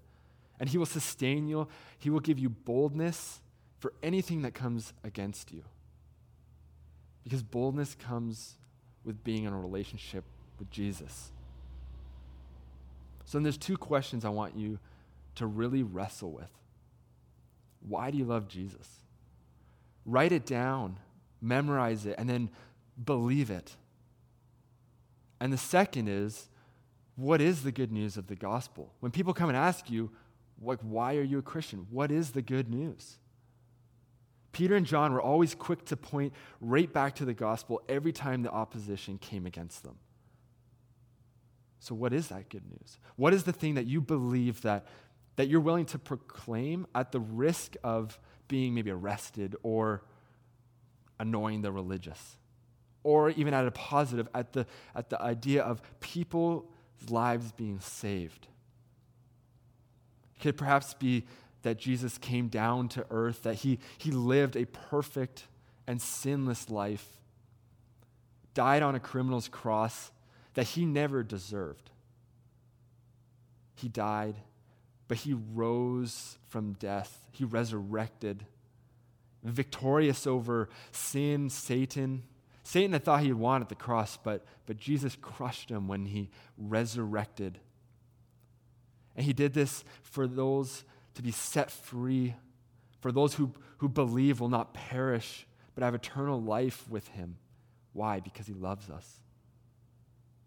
And 0.59 0.69
He 0.69 0.77
will 0.77 0.85
sustain 0.85 1.47
you, 1.47 1.67
He 1.97 2.09
will 2.09 2.19
give 2.19 2.37
you 2.37 2.49
boldness 2.49 3.39
for 3.79 3.93
anything 4.03 4.41
that 4.41 4.53
comes 4.53 4.93
against 5.03 5.51
you. 5.51 5.63
Because 7.23 7.43
boldness 7.43 7.95
comes 7.95 8.55
with 9.03 9.23
being 9.23 9.45
in 9.45 9.53
a 9.53 9.59
relationship 9.59 10.25
with 10.59 10.69
Jesus. 10.69 11.31
So 13.25 13.37
then 13.37 13.43
there's 13.43 13.57
two 13.57 13.77
questions 13.77 14.25
I 14.25 14.29
want 14.29 14.55
you 14.55 14.79
to 15.35 15.45
really 15.45 15.83
wrestle 15.83 16.31
with. 16.31 16.51
Why 17.87 18.11
do 18.11 18.17
you 18.17 18.25
love 18.25 18.47
Jesus? 18.47 18.99
Write 20.05 20.31
it 20.31 20.45
down, 20.45 20.97
memorize 21.41 22.05
it, 22.05 22.15
and 22.17 22.29
then 22.29 22.49
believe 23.03 23.49
it. 23.49 23.75
And 25.39 25.53
the 25.53 25.57
second 25.57 26.09
is, 26.09 26.49
what 27.15 27.41
is 27.41 27.63
the 27.63 27.71
good 27.71 27.91
news 27.91 28.17
of 28.17 28.27
the 28.27 28.35
gospel? 28.35 28.93
When 28.99 29.11
people 29.11 29.33
come 29.33 29.49
and 29.49 29.57
ask 29.57 29.89
you, 29.89 30.09
like, 30.61 30.79
why 30.81 31.15
are 31.15 31.23
you 31.23 31.37
a 31.37 31.41
Christian? 31.43 31.87
What 31.89 32.11
is 32.11 32.31
the 32.31 32.41
good 32.41 32.69
news? 32.69 33.17
Peter 34.51 34.75
and 34.75 34.85
John 34.85 35.13
were 35.13 35.21
always 35.21 35.55
quick 35.55 35.85
to 35.85 35.95
point 35.95 36.33
right 36.59 36.91
back 36.91 37.15
to 37.15 37.25
the 37.25 37.33
gospel 37.33 37.81
every 37.87 38.11
time 38.11 38.41
the 38.41 38.51
opposition 38.51 39.17
came 39.17 39.45
against 39.45 39.83
them. 39.83 39.97
So, 41.79 41.95
what 41.95 42.13
is 42.13 42.27
that 42.27 42.49
good 42.49 42.63
news? 42.69 42.99
What 43.15 43.33
is 43.33 43.43
the 43.43 43.53
thing 43.53 43.75
that 43.75 43.85
you 43.85 44.01
believe 44.01 44.61
that, 44.61 44.85
that 45.37 45.47
you're 45.47 45.61
willing 45.61 45.85
to 45.85 45.99
proclaim 45.99 46.85
at 46.93 47.11
the 47.11 47.19
risk 47.19 47.75
of 47.83 48.19
being 48.47 48.73
maybe 48.73 48.91
arrested 48.91 49.55
or 49.63 50.03
annoying 51.19 51.61
the 51.61 51.71
religious? 51.71 52.37
Or 53.03 53.29
even 53.29 53.53
at 53.53 53.65
a 53.65 53.71
positive, 53.71 54.27
at 54.35 54.51
the, 54.51 54.65
at 54.93 55.09
the 55.09 55.21
idea 55.21 55.63
of 55.63 55.81
people's 56.01 56.65
lives 57.09 57.53
being 57.53 57.79
saved. 57.79 58.47
It 60.35 60.41
could 60.41 60.57
perhaps 60.57 60.93
be 60.93 61.23
that 61.61 61.77
Jesus 61.77 62.17
came 62.17 62.49
down 62.49 62.89
to 62.89 63.05
earth, 63.09 63.43
that 63.43 63.55
he, 63.55 63.79
he 63.97 64.11
lived 64.11 64.57
a 64.57 64.65
perfect 64.65 65.47
and 65.87 66.01
sinless 66.01 66.69
life, 66.69 67.19
died 68.53 68.83
on 68.83 68.95
a 68.95 68.99
criminal's 68.99 69.47
cross 69.47 70.11
that 70.59 70.67
he 70.67 70.85
never 70.85 71.23
deserved. 71.23 71.89
He 73.75 73.87
died, 73.87 74.35
but 75.07 75.15
he 75.15 75.33
rose 75.33 76.37
from 76.49 76.73
death, 76.73 77.25
he 77.31 77.45
resurrected, 77.45 78.45
victorious 79.41 80.27
over 80.27 80.67
sin, 80.91 81.49
Satan. 81.49 82.23
Satan 82.63 82.91
had 82.91 83.05
thought 83.05 83.21
he 83.21 83.31
won 83.31 83.61
at 83.61 83.69
the 83.69 83.75
cross, 83.75 84.19
but, 84.21 84.43
but 84.65 84.75
Jesus 84.75 85.15
crushed 85.21 85.71
him 85.71 85.87
when 85.87 86.05
he 86.05 86.29
resurrected. 86.57 87.59
And 89.15 89.25
he 89.25 89.31
did 89.31 89.53
this 89.53 89.85
for 90.01 90.27
those 90.27 90.83
to 91.13 91.21
be 91.21 91.31
set 91.31 91.71
free, 91.71 92.35
for 92.99 93.13
those 93.13 93.35
who, 93.35 93.53
who 93.77 93.87
believe 93.87 94.41
will 94.41 94.49
not 94.49 94.73
perish, 94.73 95.47
but 95.73 95.85
have 95.85 95.95
eternal 95.95 96.41
life 96.41 96.83
with 96.89 97.07
him. 97.07 97.37
Why? 97.93 98.19
Because 98.19 98.45
he 98.45 98.53
loves 98.53 98.89
us. 98.89 99.21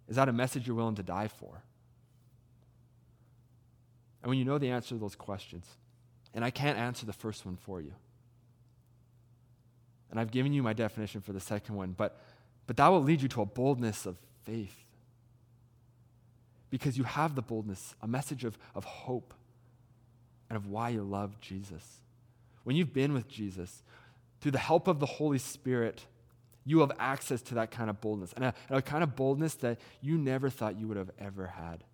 Is 0.09 0.17
that 0.17 0.29
a 0.29 0.33
message 0.33 0.67
you're 0.67 0.77
willing 0.77 0.97
to 0.97 1.03
die 1.03 1.29
for? 1.29 1.63
And 4.23 4.29
when 4.29 4.39
you 4.39 4.45
know 4.45 4.59
the 4.59 4.71
answer 4.71 4.91
to 4.91 4.99
those 4.99 5.17
questions, 5.17 5.67
and 6.35 6.45
I 6.45 6.51
can't 6.51 6.79
answer 6.79 7.07
the 7.07 7.13
first 7.13 7.45
one 7.45 7.57
for 7.57 7.81
you, 7.81 7.93
and 10.11 10.21
I've 10.21 10.31
given 10.31 10.53
you 10.53 10.63
my 10.63 10.75
definition 10.75 11.23
for 11.23 11.33
the 11.33 11.41
second 11.41 11.75
one, 11.75 11.95
but, 11.97 12.21
but 12.67 12.77
that 12.77 12.89
will 12.89 13.03
lead 13.03 13.23
you 13.23 13.29
to 13.29 13.43
a 13.43 13.47
boldness 13.47 14.05
of 14.07 14.17
faith. 14.45 14.77
Because 16.69 16.99
you 16.99 17.05
have 17.05 17.35
the 17.35 17.43
boldness, 17.43 17.95
a 18.03 18.07
message 18.07 18.45
of, 18.45 18.59
of 18.75 18.85
hope 18.85 19.35
and 20.51 20.57
of 20.57 20.67
why 20.67 20.91
you 20.91 21.03
love 21.03 21.41
Jesus. 21.41 22.01
When 22.65 22.77
you've 22.77 22.93
been 22.93 23.15
with 23.15 23.27
Jesus, 23.27 23.83
through 24.41 24.53
the 24.53 24.59
help 24.59 24.87
of 24.87 25.01
the 25.01 25.07
Holy 25.07 25.39
Spirit, 25.39 26.05
you 26.65 26.81
have 26.81 26.93
access 26.99 27.43
to 27.43 27.55
that 27.55 27.71
kind 27.71 27.91
of 27.91 28.01
boldness, 28.01 28.33
and 28.35 28.45
a, 28.45 28.55
and 28.69 28.79
a 28.79 28.83
kind 28.83 29.03
of 29.03 29.17
boldness 29.17 29.55
that 29.57 29.81
you 30.01 30.17
never 30.17 30.49
thought 30.49 30.79
you 30.79 30.87
would 30.89 30.97
have 30.97 31.11
ever 31.19 31.49
had. 31.49 31.85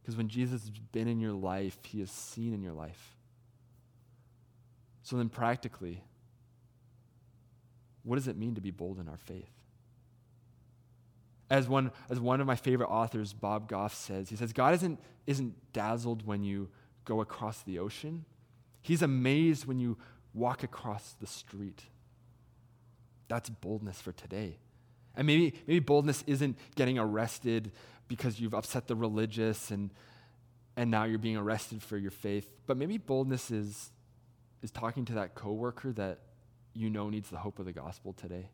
Because 0.00 0.16
when 0.16 0.28
Jesus 0.28 0.62
has 0.62 0.70
been 0.70 1.08
in 1.08 1.20
your 1.20 1.32
life, 1.32 1.78
he 1.84 2.00
is 2.00 2.10
seen 2.10 2.54
in 2.54 2.62
your 2.62 2.72
life. 2.72 3.16
So 5.02 5.16
then, 5.16 5.28
practically, 5.28 6.02
what 8.02 8.16
does 8.16 8.28
it 8.28 8.36
mean 8.36 8.54
to 8.54 8.60
be 8.60 8.70
bold 8.70 8.98
in 8.98 9.08
our 9.08 9.16
faith? 9.16 9.50
As 11.50 11.68
one, 11.68 11.92
as 12.08 12.18
one 12.18 12.40
of 12.40 12.46
my 12.46 12.56
favorite 12.56 12.88
authors, 12.88 13.32
Bob 13.32 13.68
Goff, 13.68 13.94
says, 13.94 14.28
he 14.28 14.36
says, 14.36 14.52
God 14.52 14.74
isn't, 14.74 14.98
isn't 15.26 15.54
dazzled 15.72 16.26
when 16.26 16.42
you 16.42 16.68
go 17.04 17.20
across 17.20 17.62
the 17.62 17.78
ocean. 17.78 18.24
He's 18.82 19.02
amazed 19.02 19.66
when 19.66 19.78
you 19.78 19.96
walk 20.34 20.62
across 20.62 21.14
the 21.20 21.26
street. 21.26 21.82
That's 23.28 23.50
boldness 23.50 24.00
for 24.00 24.12
today. 24.12 24.58
And 25.16 25.26
maybe, 25.26 25.54
maybe 25.66 25.80
boldness 25.80 26.22
isn't 26.26 26.58
getting 26.74 26.98
arrested 26.98 27.72
because 28.08 28.38
you've 28.38 28.54
upset 28.54 28.86
the 28.86 28.94
religious 28.94 29.70
and, 29.70 29.90
and 30.76 30.90
now 30.90 31.04
you're 31.04 31.18
being 31.18 31.36
arrested 31.36 31.82
for 31.82 31.96
your 31.96 32.10
faith. 32.10 32.48
But 32.66 32.76
maybe 32.76 32.98
boldness 32.98 33.50
is, 33.50 33.90
is 34.62 34.70
talking 34.70 35.04
to 35.06 35.14
that 35.14 35.34
coworker 35.34 35.92
that 35.94 36.20
you 36.74 36.90
know 36.90 37.08
needs 37.08 37.30
the 37.30 37.38
hope 37.38 37.58
of 37.58 37.64
the 37.64 37.72
gospel 37.72 38.12
today 38.12 38.50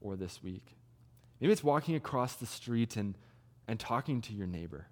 or 0.00 0.16
this 0.16 0.42
week. 0.42 0.76
Maybe 1.40 1.52
it's 1.52 1.64
walking 1.64 1.94
across 1.94 2.34
the 2.34 2.46
street 2.46 2.96
and, 2.96 3.16
and 3.66 3.80
talking 3.80 4.20
to 4.22 4.34
your 4.34 4.46
neighbor. 4.46 4.88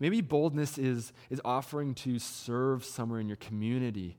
Maybe 0.00 0.20
boldness 0.20 0.78
is, 0.78 1.12
is 1.30 1.40
offering 1.44 1.94
to 1.96 2.18
serve 2.18 2.84
somewhere 2.84 3.20
in 3.20 3.28
your 3.28 3.36
community, 3.36 4.16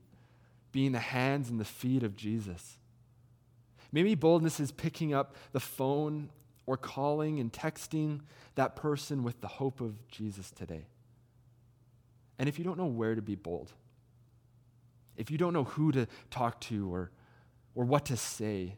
being 0.72 0.92
the 0.92 0.98
hands 1.00 1.50
and 1.50 1.60
the 1.60 1.64
feet 1.64 2.02
of 2.02 2.16
Jesus. 2.16 2.78
Maybe 3.94 4.16
boldness 4.16 4.58
is 4.58 4.72
picking 4.72 5.14
up 5.14 5.36
the 5.52 5.60
phone 5.60 6.28
or 6.66 6.76
calling 6.76 7.38
and 7.38 7.52
texting 7.52 8.22
that 8.56 8.74
person 8.74 9.22
with 9.22 9.40
the 9.40 9.46
hope 9.46 9.80
of 9.80 10.08
Jesus 10.08 10.50
today. 10.50 10.88
And 12.36 12.48
if 12.48 12.58
you 12.58 12.64
don't 12.64 12.76
know 12.76 12.86
where 12.86 13.14
to 13.14 13.22
be 13.22 13.36
bold, 13.36 13.72
if 15.16 15.30
you 15.30 15.38
don't 15.38 15.52
know 15.52 15.62
who 15.62 15.92
to 15.92 16.08
talk 16.28 16.60
to 16.62 16.92
or 16.92 17.12
or 17.76 17.84
what 17.84 18.06
to 18.06 18.16
say, 18.16 18.74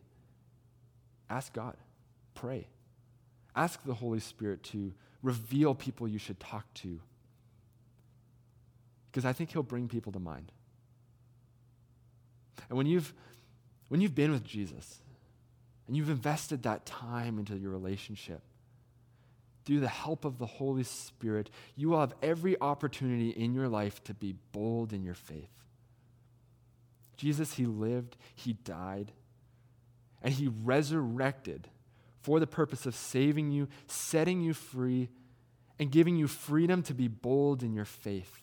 ask 1.31 1.51
God. 1.55 1.77
Pray. 2.35 2.69
Ask 3.55 3.83
the 3.85 3.95
Holy 3.95 4.21
Spirit 4.21 4.63
to 4.65 4.93
reveal 5.23 5.75
people 5.75 6.07
you 6.07 6.19
should 6.19 6.39
talk 6.41 6.67
to. 6.75 7.01
Because 9.11 9.25
I 9.25 9.33
think 9.33 9.53
He'll 9.53 9.63
bring 9.63 9.89
people 9.89 10.13
to 10.13 10.19
mind. 10.19 10.53
And 12.69 12.77
when 12.77 12.87
you've, 12.87 13.15
when 13.89 14.03
you've 14.03 14.15
been 14.15 14.31
with 14.31 14.45
Jesus 14.45 15.01
and 15.87 15.97
you've 15.97 16.11
invested 16.11 16.63
that 16.63 16.87
time 16.87 17.39
into 17.39 17.57
your 17.57 17.71
relationship, 17.71 18.43
through 19.65 19.81
the 19.81 19.89
help 19.89 20.25
of 20.25 20.39
the 20.39 20.47
Holy 20.47 20.85
Spirit, 20.85 21.51
you 21.75 21.89
will 21.89 22.01
have 22.01 22.15
every 22.23 22.61
opportunity 22.61 23.31
in 23.31 23.53
your 23.53 23.69
life 23.69 24.03
to 24.05 24.15
be 24.15 24.37
bold 24.53 24.93
in 24.93 25.03
your 25.03 25.15
faith. 25.15 25.51
Jesus, 27.17 27.55
He 27.55 27.67
lived, 27.67 28.17
He 28.35 28.53
died, 28.53 29.13
and 30.23 30.33
He 30.33 30.49
resurrected 30.49 31.69
for 32.21 32.41
the 32.41 32.47
purpose 32.47 32.87
of 32.87 32.95
saving 32.95 33.51
you, 33.51 33.69
setting 33.87 34.41
you 34.41 34.55
free, 34.55 35.09
and 35.79 35.91
giving 35.91 36.17
you 36.17 36.27
freedom 36.27 36.83
to 36.85 36.95
be 36.95 37.09
bold 37.09 37.63
in 37.63 37.75
your 37.75 37.85
faith. 37.85 38.43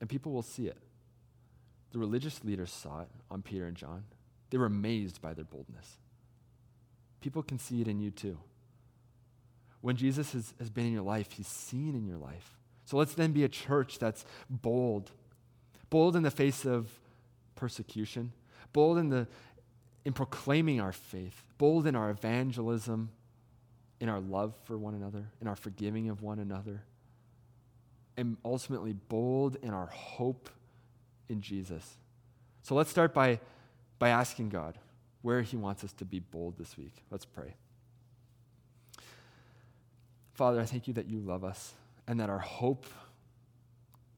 And 0.00 0.08
people 0.08 0.32
will 0.32 0.42
see 0.42 0.66
it. 0.66 0.78
The 1.92 1.98
religious 1.98 2.42
leaders 2.44 2.72
saw 2.72 3.02
it 3.02 3.08
on 3.30 3.42
Peter 3.42 3.66
and 3.66 3.76
John. 3.76 4.04
They 4.54 4.58
were 4.58 4.66
amazed 4.66 5.20
by 5.20 5.34
their 5.34 5.44
boldness. 5.44 5.98
People 7.20 7.42
can 7.42 7.58
see 7.58 7.80
it 7.80 7.88
in 7.88 7.98
you 7.98 8.12
too. 8.12 8.38
When 9.80 9.96
Jesus 9.96 10.32
has, 10.32 10.54
has 10.60 10.70
been 10.70 10.86
in 10.86 10.92
your 10.92 11.02
life, 11.02 11.32
he's 11.32 11.48
seen 11.48 11.96
in 11.96 12.06
your 12.06 12.18
life. 12.18 12.56
So 12.84 12.96
let's 12.96 13.14
then 13.14 13.32
be 13.32 13.42
a 13.42 13.48
church 13.48 13.98
that's 13.98 14.24
bold. 14.48 15.10
Bold 15.90 16.14
in 16.14 16.22
the 16.22 16.30
face 16.30 16.64
of 16.64 16.88
persecution, 17.56 18.30
bold 18.72 18.96
in, 18.98 19.08
the, 19.08 19.26
in 20.04 20.12
proclaiming 20.12 20.80
our 20.80 20.92
faith, 20.92 21.42
bold 21.58 21.88
in 21.88 21.96
our 21.96 22.10
evangelism, 22.10 23.10
in 23.98 24.08
our 24.08 24.20
love 24.20 24.54
for 24.66 24.78
one 24.78 24.94
another, 24.94 25.24
in 25.40 25.48
our 25.48 25.56
forgiving 25.56 26.10
of 26.10 26.22
one 26.22 26.38
another, 26.38 26.84
and 28.16 28.36
ultimately 28.44 28.92
bold 28.92 29.56
in 29.62 29.70
our 29.70 29.86
hope 29.86 30.48
in 31.28 31.40
Jesus. 31.40 31.96
So 32.62 32.76
let's 32.76 32.90
start 32.90 33.12
by, 33.12 33.40
by 34.04 34.10
asking 34.10 34.50
God 34.50 34.76
where 35.22 35.40
He 35.40 35.56
wants 35.56 35.82
us 35.82 35.94
to 35.94 36.04
be 36.04 36.18
bold 36.18 36.58
this 36.58 36.76
week. 36.76 36.92
Let's 37.10 37.24
pray. 37.24 37.54
Father, 40.34 40.60
I 40.60 40.66
thank 40.66 40.86
you 40.86 40.92
that 40.92 41.06
you 41.06 41.20
love 41.20 41.42
us 41.42 41.72
and 42.06 42.20
that 42.20 42.28
our 42.28 42.38
hope 42.38 42.84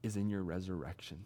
is 0.03 0.17
in 0.17 0.27
your 0.27 0.43
resurrection. 0.43 1.23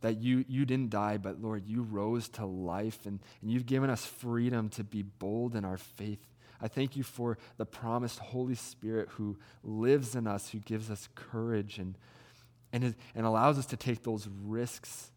That 0.00 0.20
you, 0.20 0.44
you 0.48 0.66
didn't 0.66 0.90
die, 0.90 1.16
but 1.16 1.40
Lord, 1.40 1.64
you 1.64 1.82
rose 1.82 2.28
to 2.30 2.44
life 2.44 3.06
and, 3.06 3.20
and 3.40 3.52
you've 3.52 3.66
given 3.66 3.88
us 3.88 4.04
freedom 4.04 4.68
to 4.70 4.82
be 4.82 5.02
bold 5.02 5.54
in 5.54 5.64
our 5.64 5.78
faith. 5.78 6.26
I 6.60 6.66
thank 6.66 6.96
you 6.96 7.04
for 7.04 7.38
the 7.56 7.66
promised 7.66 8.18
Holy 8.18 8.56
Spirit 8.56 9.10
who 9.10 9.38
lives 9.62 10.16
in 10.16 10.26
us, 10.26 10.48
who 10.48 10.58
gives 10.58 10.90
us 10.90 11.08
courage 11.14 11.78
and, 11.78 11.96
and, 12.72 12.82
is, 12.82 12.94
and 13.14 13.24
allows 13.24 13.60
us 13.60 13.66
to 13.66 13.76
take 13.76 14.02
those 14.02 14.28
risks 14.44 15.12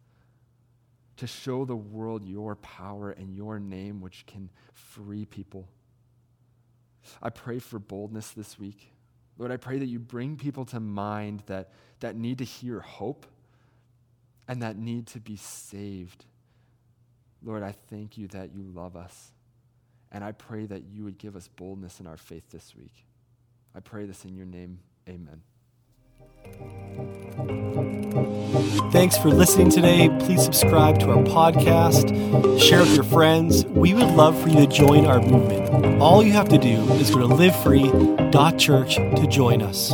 to 1.17 1.27
show 1.27 1.65
the 1.65 1.75
world 1.75 2.25
your 2.25 2.55
power 2.55 3.11
and 3.11 3.35
your 3.35 3.59
name, 3.59 4.01
which 4.01 4.25
can 4.25 4.49
free 4.73 5.25
people. 5.25 5.67
I 7.21 7.29
pray 7.29 7.59
for 7.59 7.79
boldness 7.79 8.31
this 8.31 8.57
week. 8.59 8.91
Lord, 9.37 9.51
I 9.51 9.57
pray 9.57 9.79
that 9.79 9.87
you 9.87 9.99
bring 9.99 10.37
people 10.37 10.65
to 10.65 10.79
mind 10.79 11.43
that, 11.47 11.71
that 11.99 12.15
need 12.15 12.37
to 12.39 12.45
hear 12.45 12.79
hope 12.79 13.25
and 14.47 14.61
that 14.61 14.77
need 14.77 15.07
to 15.07 15.19
be 15.19 15.35
saved. 15.35 16.25
Lord, 17.43 17.63
I 17.63 17.73
thank 17.89 18.17
you 18.17 18.27
that 18.29 18.53
you 18.55 18.63
love 18.63 18.95
us. 18.95 19.31
And 20.11 20.23
I 20.23 20.31
pray 20.31 20.65
that 20.67 20.83
you 20.85 21.03
would 21.03 21.17
give 21.17 21.35
us 21.35 21.49
boldness 21.49 21.99
in 21.99 22.07
our 22.07 22.17
faith 22.17 22.49
this 22.49 22.73
week. 22.75 23.05
I 23.75 23.81
pray 23.81 24.05
this 24.05 24.23
in 24.23 24.35
your 24.35 24.45
name. 24.45 24.79
Amen. 25.09 25.41
Thanks 28.91 29.17
for 29.17 29.29
listening 29.29 29.69
today. 29.69 30.09
Please 30.19 30.43
subscribe 30.43 30.99
to 30.99 31.11
our 31.11 31.23
podcast, 31.23 32.09
share 32.61 32.79
with 32.79 32.95
your 32.95 33.03
friends. 33.03 33.65
We 33.65 33.93
would 33.93 34.07
love 34.11 34.41
for 34.41 34.47
you 34.47 34.55
to 34.55 34.67
join 34.67 35.05
our 35.05 35.19
movement. 35.19 36.01
All 36.01 36.23
you 36.23 36.31
have 36.31 36.47
to 36.49 36.57
do 36.57 36.81
is 36.93 37.11
go 37.11 37.19
to 37.19 37.27
livefree.church 37.27 38.95
to 38.95 39.27
join 39.27 39.61
us. 39.61 39.91